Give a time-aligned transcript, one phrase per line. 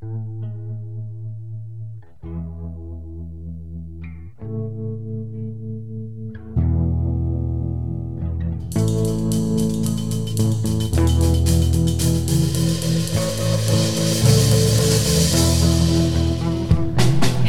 [0.00, 0.06] Hey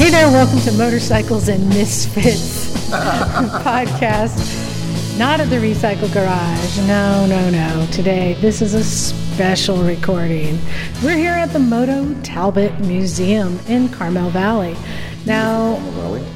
[0.09, 4.58] there, welcome to Motorcycles and Misfits podcast.
[5.19, 6.77] Not at the Recycle Garage.
[6.87, 7.87] No, no, no.
[7.91, 10.57] Today, this is a special recording.
[11.03, 14.77] We're here at the Moto Talbott Museum in Carmel Valley.
[15.25, 15.75] Now,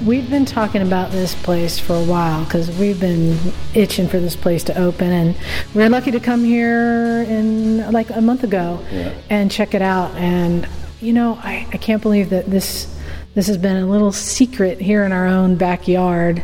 [0.06, 3.40] we've been talking about this place for a while because we've been
[3.74, 5.38] itching for this place to open, and
[5.74, 8.86] we are lucky to come here in like a month ago
[9.30, 10.14] and check it out.
[10.16, 10.68] And
[11.00, 12.94] you know, I, I can't believe that this
[13.34, 16.44] this has been a little secret here in our own backyard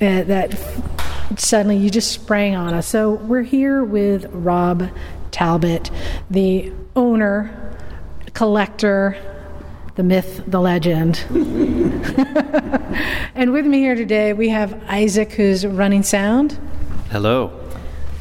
[0.00, 0.54] uh, that
[1.36, 2.86] suddenly you just sprang on us.
[2.86, 4.88] So we're here with Rob
[5.30, 5.90] Talbott,
[6.30, 7.76] the owner,
[8.34, 9.16] collector,
[9.96, 11.24] the myth, the legend.
[13.34, 16.58] and with me here today, we have Isaac, who's running sound.
[17.10, 17.67] Hello.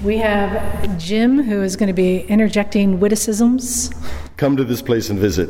[0.04, 3.90] We have Jim, who is going to be interjecting witticisms.
[4.38, 5.50] Come to this place and visit.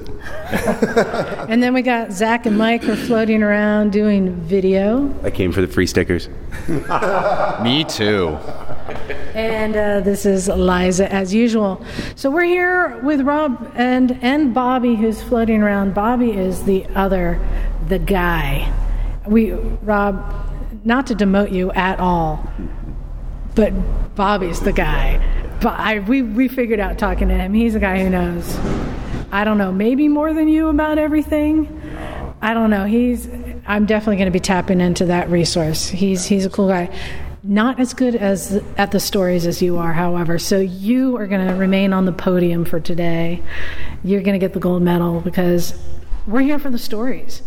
[1.48, 5.14] And then we got Zach and Mike who are floating around doing video.
[5.24, 6.28] I came for the free stickers.
[7.62, 8.38] Me too.
[9.34, 11.86] And uh, this is Liza as usual.
[12.16, 15.94] So we're here with Rob and, and Bobby who's floating around.
[15.94, 17.40] Bobby is the other,
[17.88, 18.74] the guy.
[19.26, 20.22] We, Rob,
[20.84, 22.46] not to demote you at all,
[23.58, 25.20] but Bobby's the guy.
[25.62, 27.54] But I, we, we figured out talking to him.
[27.54, 28.56] He's the guy who knows.
[29.32, 31.82] I don't know, maybe more than you about everything.
[32.40, 32.86] I don't know.
[32.86, 33.28] He's.
[33.66, 35.90] I'm definitely going to be tapping into that resource.
[35.90, 36.96] He's he's a cool guy.
[37.44, 40.38] Not as good as at the stories as you are, however.
[40.38, 43.42] So you are going to remain on the podium for today.
[44.04, 45.74] You're going to get the gold medal because
[46.28, 47.42] we're here for the stories.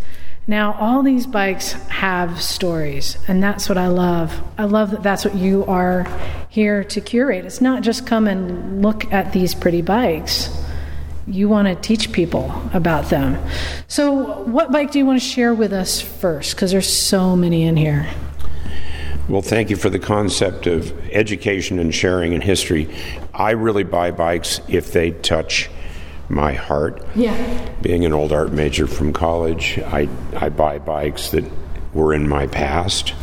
[0.46, 4.42] Now, all these bikes have stories, and that's what I love.
[4.58, 6.06] I love that that's what you are
[6.48, 7.44] here to curate.
[7.44, 10.50] It's not just come and look at these pretty bikes.
[11.26, 13.38] You want to teach people about them.
[13.86, 16.56] So, what bike do you want to share with us first?
[16.56, 18.08] Because there's so many in here.
[19.28, 22.92] Well, thank you for the concept of education and sharing and history.
[23.32, 25.70] I really buy bikes if they touch
[26.30, 27.04] my heart.
[27.14, 27.68] Yeah.
[27.82, 31.44] Being an old art major from college, I, I buy bikes that
[31.92, 33.14] were in my past.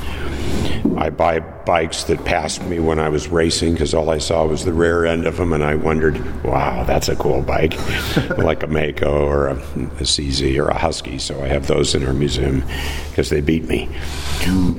[0.97, 4.65] I buy bikes that passed me when I was racing because all I saw was
[4.65, 7.73] the rear end of them, and I wondered, wow, that's a cool bike,
[8.37, 11.17] like a Maico or a, a CZ or a Husky.
[11.19, 12.63] So I have those in our museum
[13.09, 13.89] because they beat me.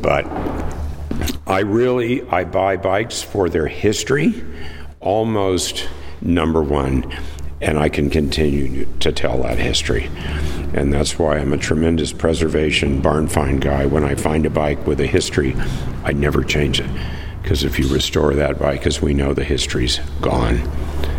[0.01, 0.27] But
[1.47, 4.45] I really I buy bikes for their history,
[5.01, 5.89] almost
[6.21, 7.11] number one,
[7.61, 10.11] and I can continue to tell that history.
[10.75, 13.87] And that's why I'm a tremendous preservation barn find guy.
[13.87, 15.57] When I find a bike with a history,
[16.05, 16.91] I never change it.
[17.43, 20.61] Because if you restore that bike, as we know, the history's gone,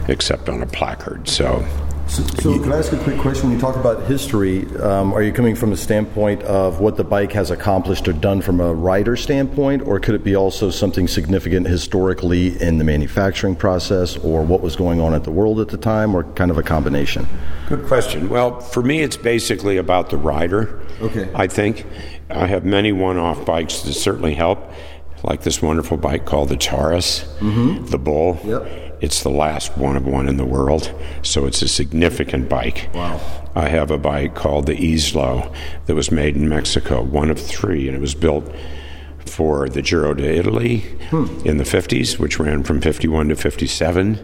[0.07, 1.27] except on a placard.
[1.27, 1.65] So
[2.09, 3.49] So, so can I ask a quick question?
[3.49, 7.03] When you talk about history, um, are you coming from the standpoint of what the
[7.03, 11.07] bike has accomplished or done from a rider standpoint, or could it be also something
[11.07, 15.67] significant historically in the manufacturing process, or what was going on at the world at
[15.67, 17.27] the time, or kind of a combination?
[17.67, 18.27] Good question.
[18.27, 20.81] Well, for me, it's basically about the rider.
[21.01, 21.29] Okay.
[21.35, 21.85] I think
[22.31, 24.73] I have many one-off bikes that certainly help,
[25.21, 28.39] like this wonderful bike called the Taurus, the Bull.
[28.43, 28.88] Yep.
[29.01, 32.89] It's the last one of one in the world, so it's a significant bike.
[32.93, 33.19] Wow.
[33.55, 35.53] I have a bike called the Islo
[35.85, 38.53] that was made in Mexico, one of three, and it was built
[39.25, 41.47] for the Giro d'Italia hmm.
[41.47, 44.19] in the 50s, which ran from 51 to 57.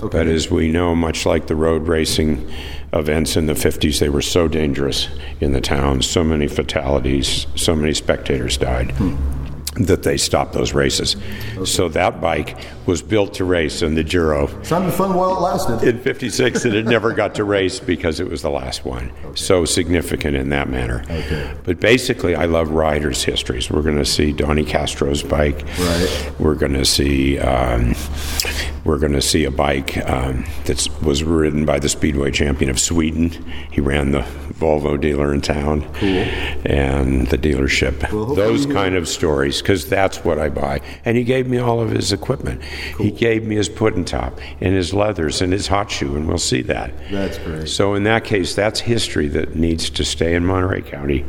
[0.00, 2.50] But as we know, much like the road racing
[2.92, 5.08] events in the 50s, they were so dangerous
[5.40, 8.92] in the towns, so many fatalities, so many spectators died.
[8.92, 9.39] Hmm.
[9.76, 11.14] That they stopped those races.
[11.64, 15.86] So that bike was built to race in the Giro Sounded fun while it lasted.
[15.88, 19.12] in 56 and it never got to race because it was the last one.
[19.36, 21.04] So significant in that manner.
[21.08, 21.54] Okay.
[21.62, 23.70] But basically, I love riders' histories.
[23.70, 25.62] We're going to see Donnie Castro's bike.
[25.78, 26.32] Right.
[26.40, 27.38] We're going to see.
[27.38, 27.94] Um,
[28.84, 32.80] we're going to see a bike um, that was ridden by the Speedway champion of
[32.80, 33.28] Sweden.
[33.70, 34.22] He ran the
[34.60, 35.82] Volvo dealer in town.
[35.94, 36.24] Cool.
[36.64, 38.12] And the dealership.
[38.12, 39.60] Well, Those kind of stories.
[39.60, 40.80] because that's what I buy.
[41.04, 42.62] And he gave me all of his equipment.
[42.98, 46.38] He gave me his pudding top and his leathers and his hot shoe, and we'll
[46.38, 46.92] see that.
[47.10, 47.68] That's great.
[47.68, 51.24] So in that case, that's history that needs to stay in Monterey County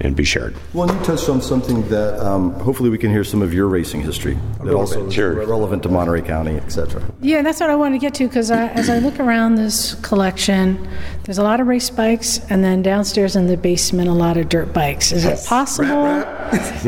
[0.00, 0.54] and be shared.
[0.74, 4.02] Well, you touched on something that um, hopefully we can hear some of your racing
[4.02, 5.34] history that also bit, is sure.
[5.46, 7.02] relevant to Monterey County, etc.
[7.20, 10.88] Yeah, that's what I wanted to get to because as I look around this collection,
[11.24, 14.48] there's a lot of race bikes, and then downstairs in the basement, a lot of
[14.48, 15.12] dirt bikes.
[15.12, 16.06] Is it possible?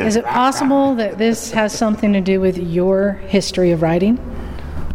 [0.02, 4.18] is it possible that this has something to do with your history of riding?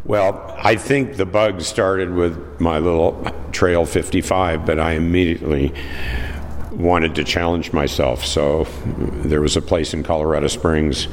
[0.04, 5.74] Well, I think the bug started with my little Trail 55, but I immediately
[6.78, 8.24] wanted to challenge myself.
[8.24, 8.66] So
[9.24, 11.08] there was a place in Colorado Springs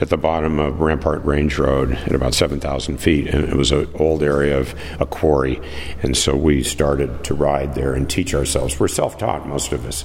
[0.00, 3.88] at the bottom of Rampart Range Road at about 7,000 feet, and it was an
[3.94, 5.60] old area of a quarry.
[6.02, 8.78] And so we started to ride there and teach ourselves.
[8.78, 10.04] We're self taught, most of us.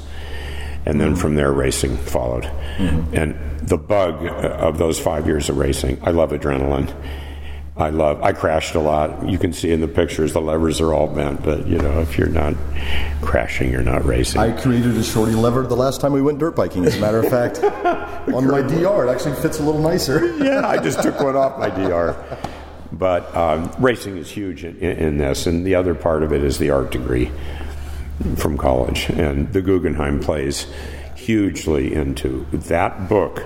[0.86, 2.44] And then from there, racing followed.
[2.44, 3.16] Mm-hmm.
[3.16, 6.94] And the bug of those five years of racing, I love adrenaline.
[7.76, 8.22] I love.
[8.22, 9.28] I crashed a lot.
[9.28, 12.20] You can see in the pictures the levers are all bent, but you know if
[12.20, 12.54] you're not
[13.22, 14.42] crashing, you're not racing.
[14.42, 16.86] I created a shorty lever the last time we went dirt biking.
[16.86, 17.64] As a matter of fact,
[18.34, 20.38] on my DR, it actually fits a little nicer.
[20.44, 22.16] yeah, I just took one off my DR.
[22.92, 26.60] But um, racing is huge in, in this, and the other part of it is
[26.60, 27.32] the art degree
[28.36, 30.68] from college, and the Guggenheim plays
[31.16, 33.44] hugely into that book.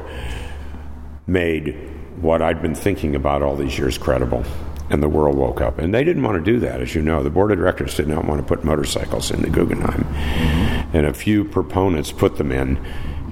[1.28, 4.44] Made what I'd been thinking about all these years credible.
[4.90, 5.80] And the world woke up.
[5.80, 7.22] And they didn't want to do that, as you know.
[7.22, 10.06] The board of directors did not want to put motorcycles in the Guggenheim.
[10.94, 12.78] And a few proponents put them in.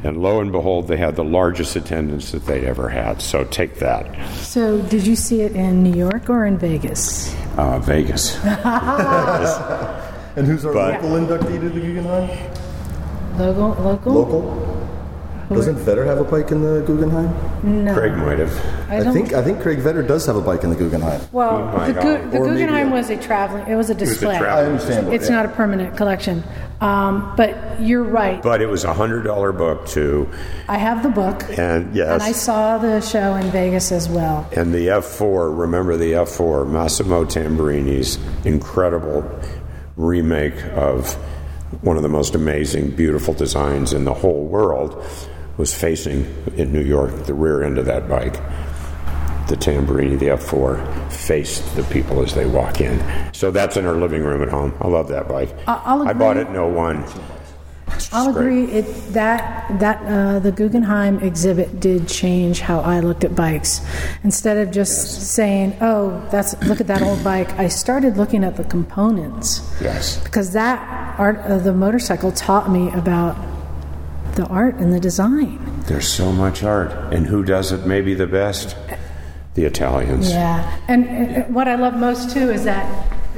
[0.03, 3.21] And lo and behold, they had the largest attendance that they'd ever had.
[3.21, 4.13] So take that.
[4.35, 7.33] So, did you see it in New York or in Vegas?
[7.57, 8.37] Uh, Vegas.
[10.37, 12.29] And who's our But- local inductee to the Guggenheim?
[13.39, 13.69] Local?
[13.83, 14.13] Local?
[14.13, 14.84] Local?
[15.49, 17.85] Doesn't Vetter have a bike in the Guggenheim?
[17.85, 17.93] No.
[17.93, 18.51] Craig might have.
[18.89, 21.21] I I, think I think Craig Vetter does have a bike in the Guggenheim.
[21.31, 23.67] Well, the, Gu- the Guggenheim was a traveling.
[23.67, 24.37] It was a was a display.
[24.37, 25.13] travel- I understand.
[25.13, 25.35] It's yeah.
[25.35, 26.43] not a permanent collection.
[26.81, 28.41] Um, but you're right.
[28.41, 30.29] But it was a $100 book, too.
[30.67, 32.09] I have the book, And yes.
[32.09, 34.47] and I saw the show in Vegas as well.
[34.51, 39.23] And the F4, remember the F4, Massimo Tamburini's incredible
[39.95, 41.13] remake of
[41.81, 45.03] one of the most amazing, beautiful designs in the whole world,
[45.57, 46.25] was facing
[46.57, 48.33] in New York, the rear end of that bike.
[49.47, 52.99] The Tamburini, the F4, faced the people as they walk in.
[53.33, 54.73] So that's in our living room at home.
[54.81, 55.53] I love that bike.
[55.67, 57.05] I- I'll I bought it in 01.
[58.11, 58.63] I'll great.
[58.63, 58.63] agree.
[58.79, 63.81] It that that uh, the Guggenheim exhibit did change how I looked at bikes.
[64.23, 68.57] Instead of just saying, "Oh, that's look at that old bike," I started looking at
[68.57, 70.17] the components Yes.
[70.23, 70.79] because that
[71.19, 73.37] art of the motorcycle taught me about
[74.35, 75.83] the art and the design.
[75.87, 76.91] There's so much art.
[77.13, 78.75] And who does it maybe the best?
[79.55, 80.29] The Italians.
[80.29, 82.85] Yeah, and, and what I love most too is that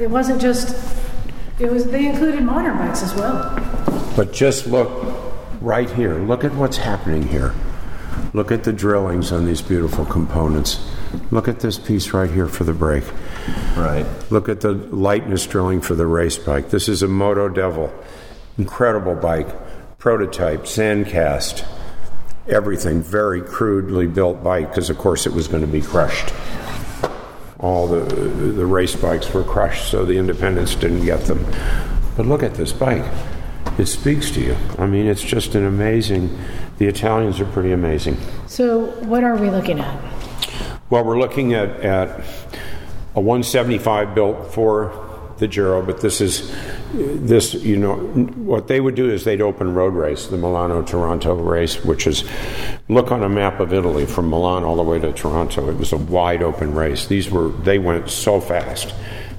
[0.00, 0.76] it wasn't just.
[1.60, 3.54] It was they included modern bikes as well.
[4.16, 4.90] But just look
[5.60, 6.18] right here.
[6.18, 7.54] Look at what's happening here.
[8.32, 10.84] Look at the drillings on these beautiful components.
[11.30, 13.04] Look at this piece right here for the brake.
[13.76, 14.04] Right.
[14.30, 16.70] Look at the lightness drilling for the race bike.
[16.70, 17.92] This is a Moto Devil.
[18.58, 19.48] Incredible bike.
[19.98, 21.66] Prototype, sandcast,
[22.46, 23.02] everything.
[23.02, 26.32] Very crudely built bike because, of course, it was going to be crushed.
[27.58, 31.44] All the, the race bikes were crushed, so the independents didn't get them.
[32.16, 33.04] But look at this bike.
[33.76, 34.56] It speaks to you.
[34.78, 36.38] I mean, it's just an amazing.
[36.78, 38.18] The Italians are pretty amazing.
[38.46, 40.00] So, what are we looking at?
[40.90, 42.20] Well, we're looking at, at
[43.16, 45.07] a 175 built for
[45.38, 46.54] the Giro, but this is
[46.92, 47.54] this.
[47.54, 51.84] You know, what they would do is they'd open road race, the Milano Taranto race,
[51.84, 52.24] which is
[52.88, 55.68] look on a map of Italy from Milan all the way to Taranto.
[55.68, 57.06] It was a wide open race.
[57.06, 58.94] These were they went so fast.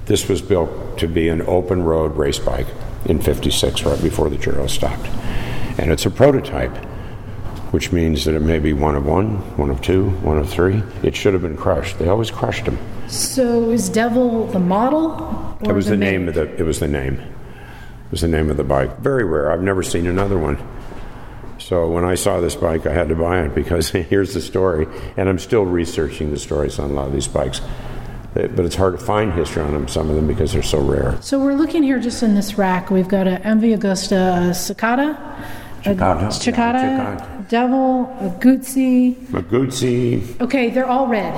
[0.06, 2.66] This was built to be an open road race bike
[3.06, 5.06] in '56, right before the Giro stopped,
[5.78, 6.76] and it's a prototype
[7.70, 10.82] which means that it may be one of one, one of two, one of three.
[11.02, 11.98] It should have been crushed.
[11.98, 12.78] They always crushed them.
[13.10, 15.56] So, is Devil the model?
[15.62, 16.10] Or It was the, make?
[16.10, 16.42] name of the.
[16.56, 17.14] It was the name.
[17.14, 18.98] It was the name of the bike.
[19.00, 19.50] Very rare.
[19.50, 20.58] I've never seen another one.
[21.58, 24.86] So when I saw this bike, I had to buy it because here's the story,
[25.16, 27.60] and I'm still researching the stories on a lot of these bikes.
[28.32, 31.18] But it's hard to find history on them, some of them, because they're so rare.
[31.20, 32.88] So we're looking here just in this rack.
[32.88, 35.18] We've got an MV Agusta Cicada,
[35.82, 38.10] Cicada, a yeah, Cicada, Cicada.
[38.10, 39.14] Devil, a Guzzi.
[39.26, 40.40] Maguzzi.
[40.40, 41.34] Okay, they're all red.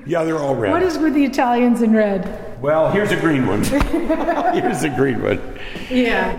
[0.08, 0.72] Yeah, they're all red.
[0.72, 2.60] what is with the Italians in red?
[2.62, 3.62] well, here's a green one.
[4.54, 5.40] here's a green one.
[5.90, 6.30] Yeah.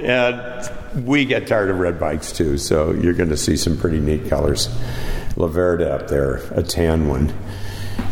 [0.96, 4.00] And we get tired of red bikes too, so you're going to see some pretty
[4.00, 4.68] neat colors.
[5.36, 7.32] Laverda up there, a tan one.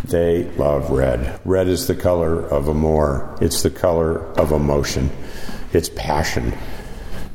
[0.06, 1.40] They love red.
[1.44, 3.36] Red is the color of amour.
[3.42, 5.10] It's the color of emotion.
[5.74, 6.54] It's passion.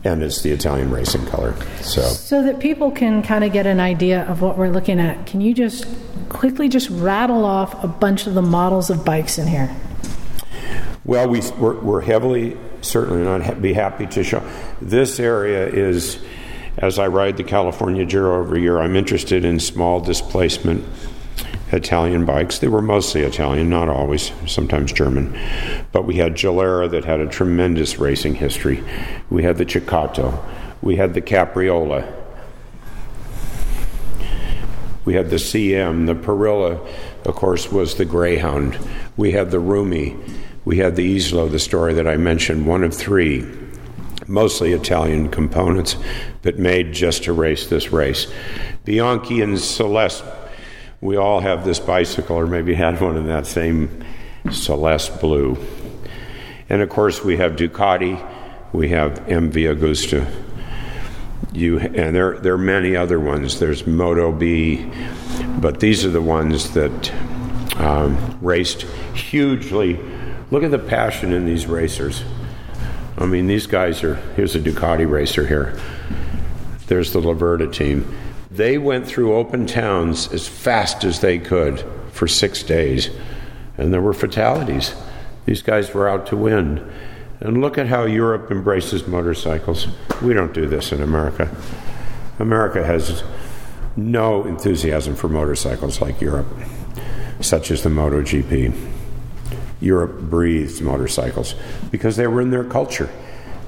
[0.05, 1.55] And it's the Italian racing color.
[1.81, 5.27] So, So that people can kind of get an idea of what we're looking at,
[5.27, 5.87] can you just
[6.29, 9.75] quickly just rattle off a bunch of the models of bikes in here?
[11.05, 14.43] well, we, we're, we're heavily, certainly not ha- be happy to show.
[14.81, 16.19] This area is,
[16.79, 20.85] as I ride the California Giro every year, I'm interested in small displacement
[21.73, 22.59] Italian bikes.
[22.59, 25.39] They were mostly Italian, not always, sometimes German.
[25.91, 28.83] But we had Gilera that had a tremendous racing history.
[29.31, 30.45] We had the Ceccato.
[30.83, 32.11] We had the Capriolo.
[35.05, 36.07] We had the CM.
[36.07, 36.87] The Parilla,
[37.25, 38.79] of course, was the Greyhound.
[39.17, 40.17] We had the Rumi.
[40.65, 43.45] We had the Islo, the story that I mentioned, one of three
[44.29, 45.97] mostly Italian components,
[46.43, 48.33] but made just to race this race.
[48.85, 50.25] Bianchi and Celeste
[51.03, 54.05] we all have this bicycle, or maybe had one in that same
[54.53, 55.59] celeste blue.
[56.69, 58.25] And of course, we have Ducati,
[58.73, 60.33] we have MV Agusta.
[61.53, 63.59] You, and there, there are many other ones.
[63.59, 67.13] There's Motobi, but these are the ones that
[67.77, 68.83] um, raced
[69.13, 69.99] hugely.
[70.53, 72.23] Look at the passion in these racers.
[73.19, 74.15] I mean, these guys are.
[74.37, 75.79] Here's a Ducati racer here.
[76.87, 78.22] There's the Laverda team.
[78.53, 83.09] They went through open towns as fast as they could for six days,
[83.79, 84.95] and there were fatalities.
[85.47, 86.87] These guys were out to win.
[87.41, 89.89] And look at how Europe embraces motorcycles.
[90.21, 91.49] We don't do this in America.
[92.39, 93.25] America has
[93.97, 96.49] no enthusiasm for motorcycles like Europe,
[97.41, 98.91] such as the MotoGP.
[99.81, 101.55] Europe breathes motorcycles
[101.91, 103.09] because they were in their culture.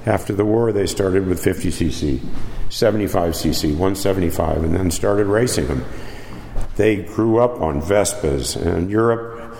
[0.05, 2.21] After the war, they started with 50cc.
[2.69, 5.85] 75cc, 175, and then started racing them.
[6.75, 9.57] They grew up on Vespas, and Europe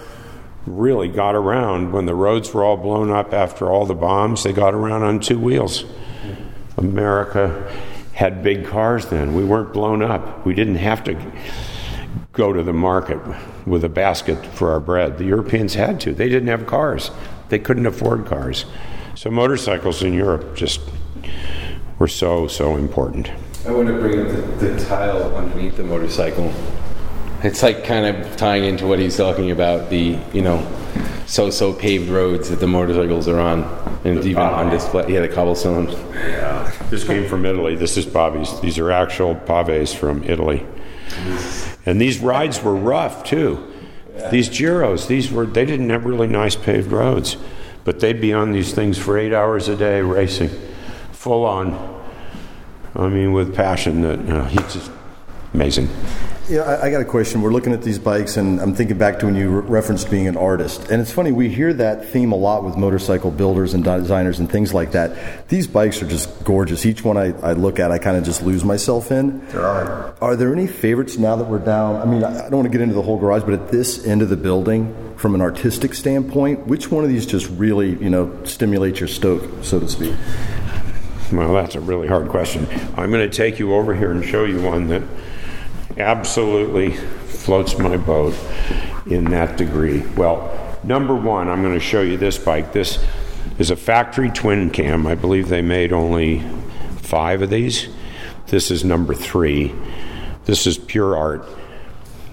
[0.65, 4.43] really got around when the roads were all blown up after all the bombs.
[4.43, 5.85] They got around on two wheels.
[6.77, 7.71] America
[8.13, 9.35] had big cars then.
[9.35, 10.45] We weren't blown up.
[10.45, 11.31] We didn't have to
[12.31, 13.19] go to the market
[13.65, 15.17] with a basket for our bread.
[15.17, 16.13] The Europeans had to.
[16.13, 17.11] They didn't have cars,
[17.49, 18.65] they couldn't afford cars.
[19.15, 20.81] So motorcycles in Europe just
[21.99, 23.31] were so, so important.
[23.65, 26.53] I want to bring up the, the tile underneath the motorcycle.
[27.43, 30.65] It's like kind of tying into what he's talking about the, you know,
[31.25, 33.63] so so paved roads that the motorcycles are on.
[34.03, 35.11] And even on display.
[35.11, 35.87] Yeah, the cobblestone.
[36.13, 36.71] Yeah.
[36.91, 37.75] This came from Italy.
[37.75, 38.59] This is Bobby's.
[38.61, 40.63] These are actual paves from Italy.
[41.87, 43.71] And these rides were rough too.
[44.29, 47.35] These Giros, these were they didn't have really nice paved roads,
[47.83, 50.51] but they'd be on these things for eight hours a day racing
[51.25, 51.73] full on.
[52.95, 54.01] I mean, with passion.
[54.01, 54.91] That you know, he's just
[55.55, 55.89] amazing.
[56.47, 57.41] Yeah, I, I, got a question.
[57.41, 60.27] We're looking at these bikes, and I'm thinking back to when you re- referenced being
[60.27, 60.91] an artist.
[60.91, 64.47] And it's funny, we hear that theme a lot with motorcycle builders and designers and
[64.51, 65.49] things like that.
[65.49, 66.85] These bikes are just gorgeous.
[66.85, 69.43] Each one I, I look at, I kind of just lose myself in.
[69.47, 70.13] There are.
[70.21, 71.95] Are there any favorites now that we're down?
[71.95, 74.21] I mean, I don't want to get into the whole garage, but at this end
[74.21, 78.31] of the building, from an artistic standpoint, which one of these just really, you know,
[78.43, 80.13] stimulates your stoke, so to speak?
[81.31, 82.67] Well, that's a really hard question.
[82.95, 85.03] I'm going to take you over here and show you one that
[85.97, 88.35] absolutely floats my boat
[89.07, 90.05] in that degree.
[90.15, 92.73] Well, number one, I'm going to show you this bike.
[92.73, 93.03] This
[93.57, 95.07] is a factory twin cam.
[95.07, 96.43] I believe they made only
[96.97, 97.87] five of these.
[98.47, 99.73] This is number three.
[100.45, 101.47] This is pure art.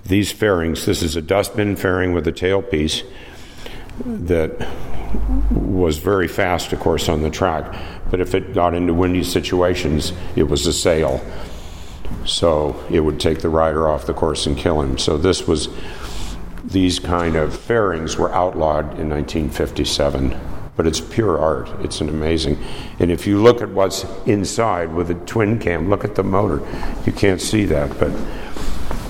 [0.05, 3.05] These fairings, this is a dustbin fairing with a tailpiece
[4.05, 4.69] that
[5.51, 7.75] was very fast, of course, on the track.
[8.13, 11.25] But if it got into windy situations, it was a sail.
[12.27, 14.99] So it would take the rider off the course and kill him.
[14.99, 15.69] So this was,
[16.63, 20.39] these kind of fairings were outlawed in 1957.
[20.77, 21.69] But it's pure art.
[21.83, 22.63] It's an amazing.
[22.99, 26.61] And if you look at what's inside with a twin cam, look at the motor.
[27.07, 28.13] You can't see that, but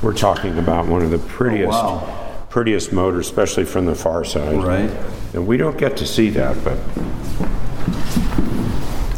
[0.01, 1.79] we're talking about one of the prettiest.
[1.79, 2.19] Oh, wow
[2.53, 4.63] prettiest motors, especially from the far side.
[4.63, 4.91] Right.
[5.33, 6.77] And we don't get to see that, but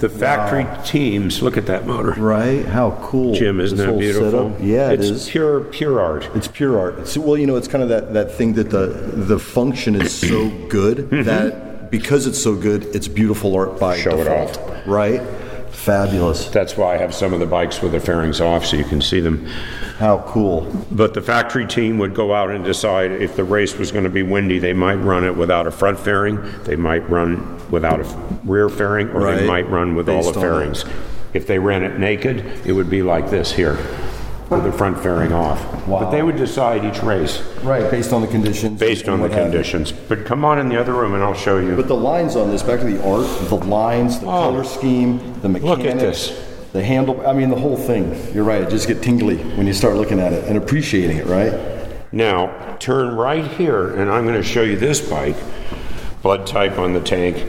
[0.09, 2.13] the factory teams look at that motor.
[2.13, 2.65] Right.
[2.67, 3.35] How cool.
[3.35, 4.51] Jim, isn't this that beautiful?
[4.51, 4.61] Setup?
[4.61, 5.29] Yeah, it's it is.
[5.29, 6.29] pure pure art.
[6.35, 6.99] It's pure art.
[6.99, 10.13] It's, well, you know, it's kind of that, that thing that the the function is
[10.13, 11.23] so good Mm-hmm.
[11.25, 14.59] that because it's so good, it's beautiful art by Show it default.
[14.59, 14.87] off.
[14.87, 15.23] Right.
[15.71, 16.49] Fabulous.
[16.49, 19.01] That's why I have some of the bikes with the fairings off so you can
[19.01, 19.47] see them.
[19.99, 20.63] How cool.
[20.91, 24.11] But the factory team would go out and decide if the race was going to
[24.11, 28.05] be windy, they might run it without a front fairing, they might run without a
[28.45, 30.85] rear fairing, or they might run with all the fairings.
[31.35, 33.77] If they ran it naked, it would be like this here.
[34.51, 35.59] with the front fairing off.
[35.89, 36.01] Wow.
[36.01, 38.79] But they would decide each race Right, based on the conditions.
[38.79, 39.51] based on the what have you.
[39.53, 39.91] conditions.
[39.91, 41.75] But come on in the other room and I'll show you.
[41.75, 44.31] But the lines on this, back to the art, the lines, the Oh.
[44.31, 46.41] color scheme, the Look mechanics, at this.
[46.75, 47.23] the handle.
[47.27, 48.15] I mean, the whole thing.
[48.35, 48.61] You're right.
[48.61, 51.27] It just get tingly when you start looking at it and appreciating it.
[51.27, 51.53] Right.
[52.13, 52.51] Now,
[52.81, 55.37] turn right here, and I'm going to show you this bike,
[56.23, 57.43] blood type on the tank.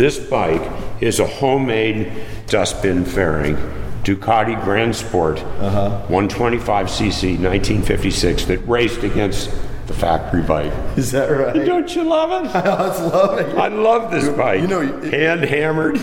[0.00, 0.62] This bike
[1.02, 2.10] is a homemade
[2.46, 3.54] dustbin fairing,
[4.02, 6.06] Ducati Grand Sport, uh-huh.
[6.08, 9.50] 125cc, 1956, that raced against
[9.88, 10.72] the factory bike.
[10.96, 11.66] Is that right?
[11.66, 12.48] Don't you love it?
[12.54, 13.58] I loving it.
[13.58, 14.62] I love this bike.
[14.62, 16.00] you know, it- hand hammered,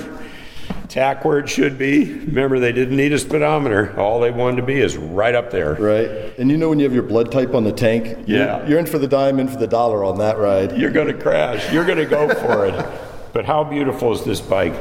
[0.90, 2.14] tack where it should be.
[2.20, 4.00] Remember, they didn't need a speedometer.
[4.00, 5.74] All they wanted to be is right up there.
[5.74, 6.08] Right.
[6.38, 8.06] And you know when you have your blood type on the tank?
[8.28, 8.68] you're- Yeah.
[8.68, 10.78] You're in for the dime, in for the dollar on that ride.
[10.78, 11.74] You're going to crash.
[11.74, 13.00] You're going to go for it.
[13.38, 14.74] But how beautiful is this bike?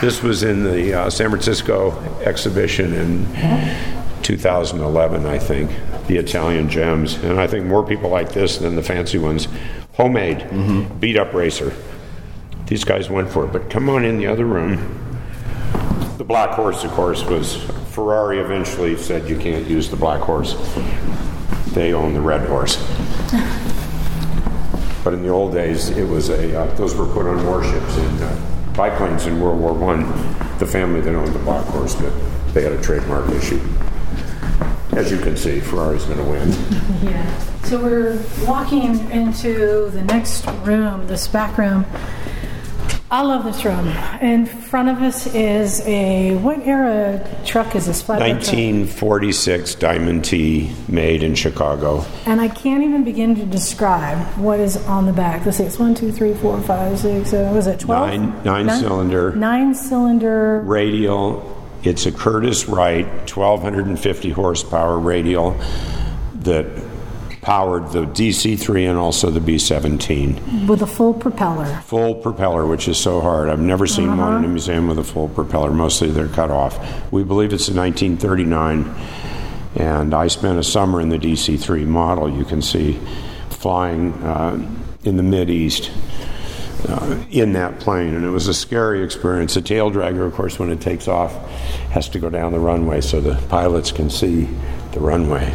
[0.00, 1.92] This was in the uh, San Francisco
[2.24, 3.24] exhibition in
[4.24, 5.70] 2011, I think,
[6.08, 7.14] the Italian Gems.
[7.14, 9.46] And I think more people like this than the fancy ones.
[9.92, 11.72] Homemade, beat up racer.
[12.66, 13.52] These guys went for it.
[13.52, 15.20] But come on in the other room.
[16.18, 20.56] The Black Horse, of course, was Ferrari eventually said you can't use the Black Horse.
[21.74, 22.74] They own the Red Horse.
[25.04, 28.22] But in the old days, it was a uh, those were put on warships and
[28.22, 30.06] uh, biplanes in World War One.
[30.58, 32.12] The family that owned the Black Horse did.
[32.54, 33.60] They had a trademark issue.
[34.92, 36.54] As you can see, Ferrari's going to win.
[37.10, 37.38] Yeah.
[37.64, 41.84] So we're walking into the next room, this back room.
[43.10, 43.86] I love this room.
[44.22, 48.02] In front of us is a what era truck is this?
[48.02, 48.48] Flatbed truck?
[48.48, 52.04] 1946 Diamond T, made in Chicago.
[52.26, 55.44] And I can't even begin to describe what is on the back.
[55.44, 57.54] Let's see, it's one, two, three, four, five, six, seven.
[57.54, 58.08] Was it twelve?
[58.08, 59.32] Nine- nine cylinder.
[59.36, 60.60] Nine cylinder.
[60.64, 61.50] Radial.
[61.84, 65.50] It's a Curtiss-Wright 1250 horsepower radial
[66.40, 66.64] that
[67.44, 70.66] powered the DC3 and also the B17.
[70.66, 71.66] with a full propeller.
[71.84, 73.50] full propeller, which is so hard.
[73.50, 75.70] I've never seen one in a museum with a full propeller.
[75.70, 76.78] Mostly they're cut off.
[77.12, 78.94] We believe it's a 1939,
[79.76, 82.34] and I spent a summer in the DC-3 model.
[82.34, 82.98] You can see
[83.50, 84.66] flying uh,
[85.04, 85.90] in the mid east.
[86.88, 89.54] Uh, in that plane, and it was a scary experience.
[89.54, 91.32] The tail dragger, of course, when it takes off,
[91.92, 94.46] has to go down the runway so the pilots can see
[94.92, 95.50] the runway.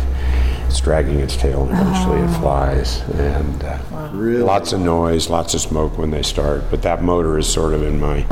[0.89, 3.02] It's dragging its tail, and eventually it flies.
[3.12, 3.78] And uh,
[4.12, 4.41] Really?
[4.41, 6.63] lots of noise, lots of smoke when they start.
[6.71, 8.25] But that motor is sort of in my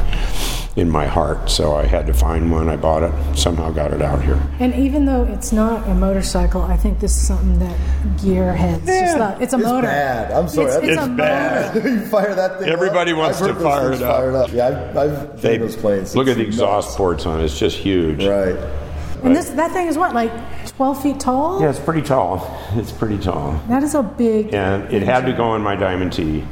[0.75, 2.67] in my heart, so I had to find one.
[2.67, 4.41] I bought it, somehow got it out here.
[4.59, 7.77] And even though it's not a motorcycle, I think this is something that
[8.21, 9.39] gearheads just love.
[9.41, 9.87] It's a It's motor.
[9.87, 10.31] bad.
[10.31, 10.67] I'm sorry.
[10.67, 11.75] It's, That's- it's It's a bad.
[11.75, 11.89] motor.
[11.93, 12.69] you fire that thing.
[12.69, 13.17] Everybody up.
[13.19, 14.49] wants I've to fire it up.
[14.49, 14.51] Up.
[14.51, 16.15] Yeah, I've, I've They, seen those planes.
[16.15, 16.55] look at It's the nuts.
[16.55, 17.45] exhaust ports on it.
[17.45, 18.25] It's just huge.
[18.25, 18.55] Right.
[19.23, 20.31] And this that thing is what, like
[20.77, 21.59] twelve feet tall?
[21.59, 22.53] Yeah, it's pretty tall.
[22.75, 23.59] It's pretty tall.
[23.67, 24.53] That is a big.
[24.53, 26.45] And it had to go on my Diamond T.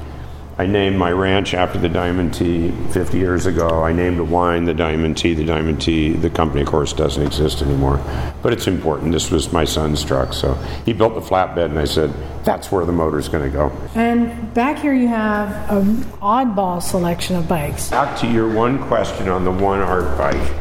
[0.58, 3.84] I named my ranch after the Diamond T 50 years ago.
[3.84, 5.34] I named a wine the Diamond T.
[5.34, 8.00] The Diamond T, the company, of course, doesn't exist anymore.
[8.42, 9.12] But it's important.
[9.12, 10.32] This was my son's truck.
[10.34, 10.54] So
[10.86, 12.12] he built the flatbed, and I said,
[12.46, 13.70] that's where the motor's going to go.
[13.96, 17.90] And back here you have an oddball selection of bikes.
[17.90, 20.54] Back to your one question on the one art bike.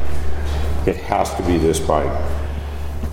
[0.87, 2.13] It has to be this bike.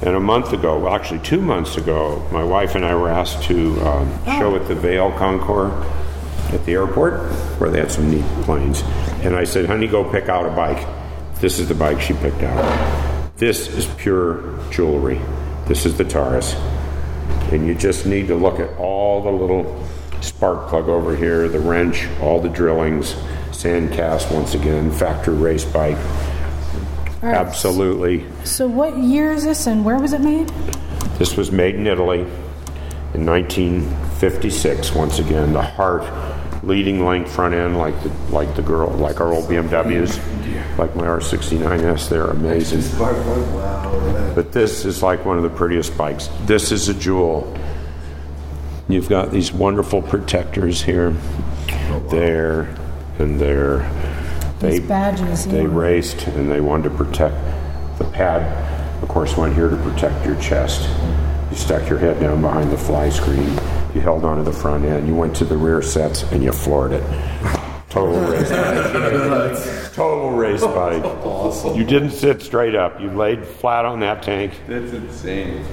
[0.02, 3.44] And a month ago, well, actually two months ago, my wife and I were asked
[3.44, 5.72] to um, show at the Vale Concours
[6.54, 7.20] at the airport,
[7.60, 8.82] where they had some neat planes.
[9.22, 10.88] And I said, honey, go pick out a bike.
[11.36, 13.38] This is the bike she picked out.
[13.38, 15.22] This is pure jewelry.
[15.68, 16.56] This is the Taurus.
[17.52, 19.88] And you just need to look at all the little
[20.22, 23.16] spark plug over here, the wrench, all the drillings,
[23.52, 25.98] sand cast once again, factory race bike.
[27.22, 27.36] Right.
[27.36, 28.26] Absolutely.
[28.44, 30.50] So what year is this and where was it made?
[31.20, 32.22] This was made in Italy
[33.14, 34.96] in 1956.
[34.96, 36.04] Once again, the heart,
[36.64, 40.18] leading link front end, like the like the girl, like our old BMWs,
[40.80, 42.10] like my R69s.
[42.10, 42.82] They're amazing.
[44.34, 46.28] But this is like one of the prettiest bikes.
[46.46, 47.56] This is a jewel.
[48.88, 51.12] You've got these wonderful protectors here,
[52.10, 52.76] there,
[53.20, 53.82] and there.
[54.62, 55.68] They, These badges, They yeah.
[55.70, 57.36] raced and they wanted to protect
[57.98, 58.42] the pad.
[59.02, 60.88] Of course, went here to protect your chest.
[61.50, 63.50] You stuck your head down behind the fly screen.
[63.96, 65.08] You held onto the front end.
[65.08, 67.04] You went to the rear sets and you floored it.
[67.90, 69.94] Total race bike.
[69.94, 71.04] Total race bike.
[71.04, 71.76] Awesome.
[71.76, 73.02] You didn't sit straight up.
[73.02, 74.54] You laid flat on that tank.
[74.68, 75.66] That's insane.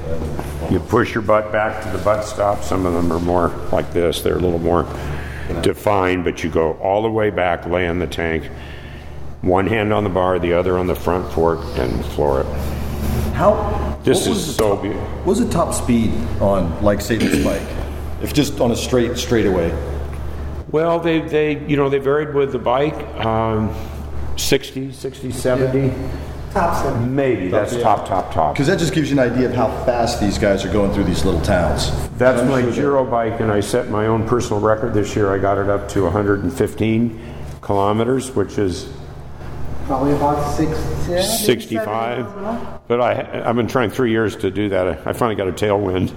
[0.70, 2.64] You push your butt back to the butt stop.
[2.64, 4.22] Some of them are more like this.
[4.22, 4.83] They're a little more
[5.62, 8.51] defined, but you go all the way back, lay on the tank,
[9.42, 12.46] one hand on the bar, the other on the front fork, and floor it.
[13.35, 15.07] How This What was is the so top- beautiful.
[15.18, 17.62] What was the top speed on, like, say, this bike?
[18.22, 19.72] If just on a straight straightaway.
[20.72, 23.74] Well, they, they you know they varied with the bike, um,
[24.37, 25.92] 60, 60, 70,
[26.53, 27.14] Top seven.
[27.14, 27.48] maybe.
[27.48, 27.83] That's yeah.
[27.83, 28.55] top, top, top.
[28.55, 31.05] Because that just gives you an idea of how fast these guys are going through
[31.05, 31.90] these little towns.
[32.18, 35.14] That's I'm my sure that- Giro bike, and I set my own personal record this
[35.14, 35.33] year.
[35.33, 37.20] I got it up to 115
[37.61, 38.88] kilometers, which is
[39.88, 40.70] Probably about six,
[41.09, 41.87] yeah, 65.
[41.87, 42.81] 70 miles an hour.
[42.88, 45.07] But I, I've been trying three years to do that.
[45.07, 46.12] I finally got a tailwind.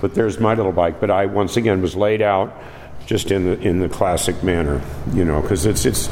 [0.00, 1.00] But there's my little bike.
[1.00, 2.56] But I once again was laid out
[3.06, 4.80] just in the in the classic manner,
[5.12, 6.08] you know, because it's it's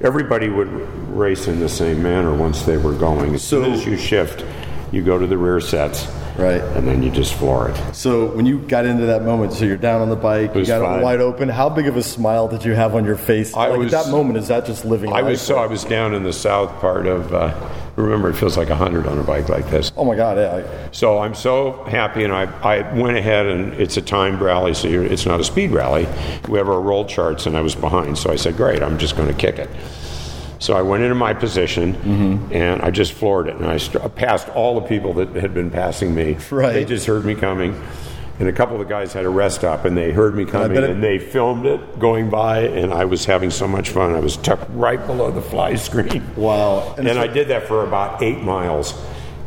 [0.00, 0.68] everybody would
[1.10, 3.34] race in the same manner once they were going.
[3.34, 4.44] As soon So- as you shift,
[4.92, 6.60] you go to the rear sets, Right.
[6.60, 7.94] and then you just floor it.
[7.94, 10.80] So when you got into that moment, so you're down on the bike, you got
[10.82, 11.00] fine.
[11.00, 11.48] it wide open.
[11.48, 13.54] How big of a smile did you have on your face?
[13.54, 15.10] I like was- at that moment, is that just living?
[15.10, 15.24] I life?
[15.26, 17.32] was so I was down in the south part of.
[17.34, 17.54] Uh,
[17.96, 19.92] remember, it feels like a hundred on a bike like this.
[19.96, 20.38] Oh my God!
[20.38, 20.66] Yeah.
[20.92, 24.88] So I'm so happy, and I, I went ahead and it's a timed rally, so
[24.88, 26.06] you're, it's not a speed rally.
[26.48, 29.16] We have our roll charts, and I was behind, so I said, "Great, I'm just
[29.16, 29.68] going to kick it."
[30.62, 32.52] So I went into my position, Mm-hmm.
[32.54, 35.70] and I just floored it, and I st- passed all the people that had been
[35.70, 36.36] passing me.
[36.52, 36.72] Right.
[36.72, 37.74] They just heard me coming,
[38.38, 40.76] and a couple of the guys had a rest stop, and they heard me coming,
[40.78, 44.14] it- and they filmed it going by, and I was having so much fun.
[44.14, 46.22] I was tucked right below the fly screen.
[46.36, 46.94] Wow.
[46.96, 48.94] And, And I did that for about eight miles,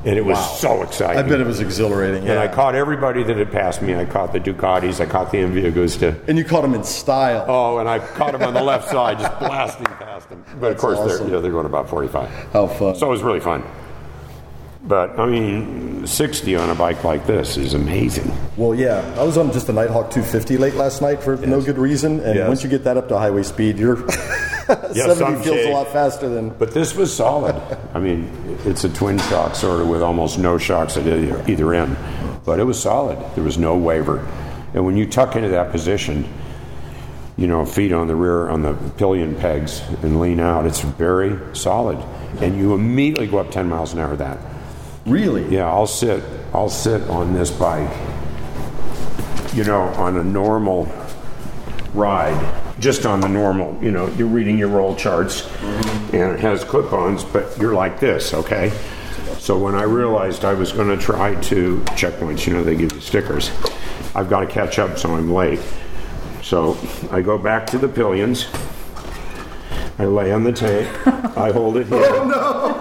[0.06, 1.18] and it was so exciting.
[1.18, 2.28] I bet it was exhilarating.
[2.28, 2.40] And.
[2.40, 3.96] I caught everybody that had passed me.
[3.96, 5.00] I caught the Ducatis.
[5.00, 6.28] I caught the MV Agusta.
[6.28, 7.46] And you caught him in style.
[7.48, 10.44] Oh, and I caught them on the left side, just blasting past them.
[10.46, 12.30] But of That's course, they're you know they're going about forty-five.
[12.54, 12.96] How fun!
[12.96, 13.64] So it was really fun.
[14.88, 18.32] But I mean, sixty on a bike like this is amazing.
[18.56, 21.78] Well, yeah, I was on just a Nighthawk 250 late last night for no good
[21.80, 22.48] reason, and Yes.
[22.48, 26.30] once you get that up to highway speed, you're 70 some feels a lot faster
[26.30, 26.50] than.
[26.50, 27.56] But this was solid.
[27.96, 28.30] I mean,
[28.66, 31.98] it's a twin shock sort of with almost no shocks at either, either end.
[32.46, 33.18] But it was solid.
[33.34, 34.20] There was no waver.
[34.76, 36.28] And when you tuck into that position,
[37.38, 41.38] you know, feet on the rear, on the pillion pegs, and lean out, it's very
[41.56, 41.98] solid.
[42.40, 44.38] And you immediately go up 10 miles an hour that.
[45.06, 45.48] Really?
[45.54, 46.24] Yeah, I'll sit.
[46.54, 47.96] I'll sit on this bike.
[49.54, 50.92] You know, on a normal
[51.94, 53.78] ride, just on the normal.
[53.82, 56.16] You know, you're reading your roll charts, mm-hmm.
[56.16, 58.70] and it has clip-ons, but you're like this, okay?
[59.38, 62.92] So when I realized I was going to try to checkpoints, you know, they give
[62.94, 63.52] you stickers.
[64.16, 65.60] I've got to catch up, so I'm late.
[66.42, 66.78] So
[67.12, 68.48] I go back to the pillions.
[69.98, 70.88] I lay on the tank.
[71.38, 72.02] I hold it here.
[72.02, 72.75] Oh,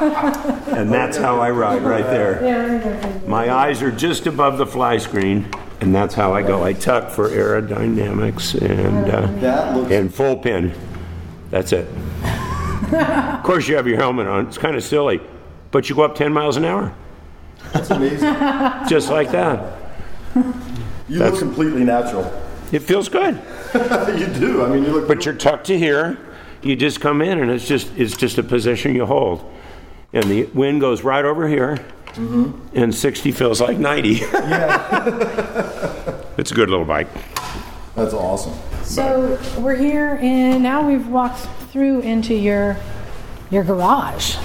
[0.00, 3.22] and that's how I ride right there.
[3.26, 5.48] My eyes are just above the fly screen,
[5.80, 6.62] and that's how I go.
[6.64, 10.72] I tuck for aerodynamics and uh, and full pin.
[11.50, 11.86] That's it.
[12.92, 14.46] of course, you have your helmet on.
[14.46, 15.20] It's kind of silly,
[15.70, 16.94] but you go up 10 miles an hour,
[17.72, 18.34] That's amazing.
[18.88, 19.76] just like that.
[20.34, 22.32] You That's- look completely natural.
[22.72, 23.34] It feels good.
[23.74, 24.64] you do.
[24.64, 25.08] I mean, you look.
[25.08, 26.18] But you're tucked to here.
[26.62, 29.44] You just come in, and it's just it's just a position you hold,
[30.12, 31.76] and the wind goes right over here,
[32.14, 32.52] mm-hmm.
[32.76, 34.08] and 60 feels like 90.
[34.10, 36.22] yeah.
[36.36, 37.08] it's a good little bike.
[37.94, 38.54] That's awesome.
[38.84, 42.76] So we're here, and now we've walked through into your
[43.50, 44.36] your garage.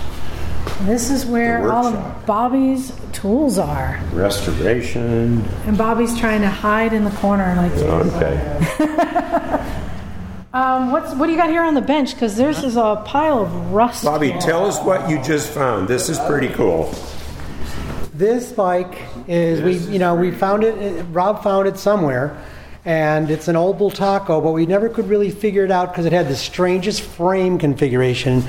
[0.81, 5.43] This is where all of Bobby's tools are, Restoration.
[5.65, 7.53] and Bobby's trying to hide in the corner.
[7.55, 9.71] Like, Okay.
[10.55, 12.13] um, what's what do you got here on the bench?
[12.13, 14.05] Because there's is a pile of rust.
[14.05, 14.39] Bobby, here.
[14.39, 15.89] tell us what you just found.
[15.89, 16.95] This is pretty cool.
[18.13, 21.03] This bike is we you know we found it.
[21.11, 22.41] Rob found it somewhere,
[22.85, 26.13] and it's an old Bultaco, but we never could really figure it out because it
[26.13, 28.43] had the strangest frame configuration.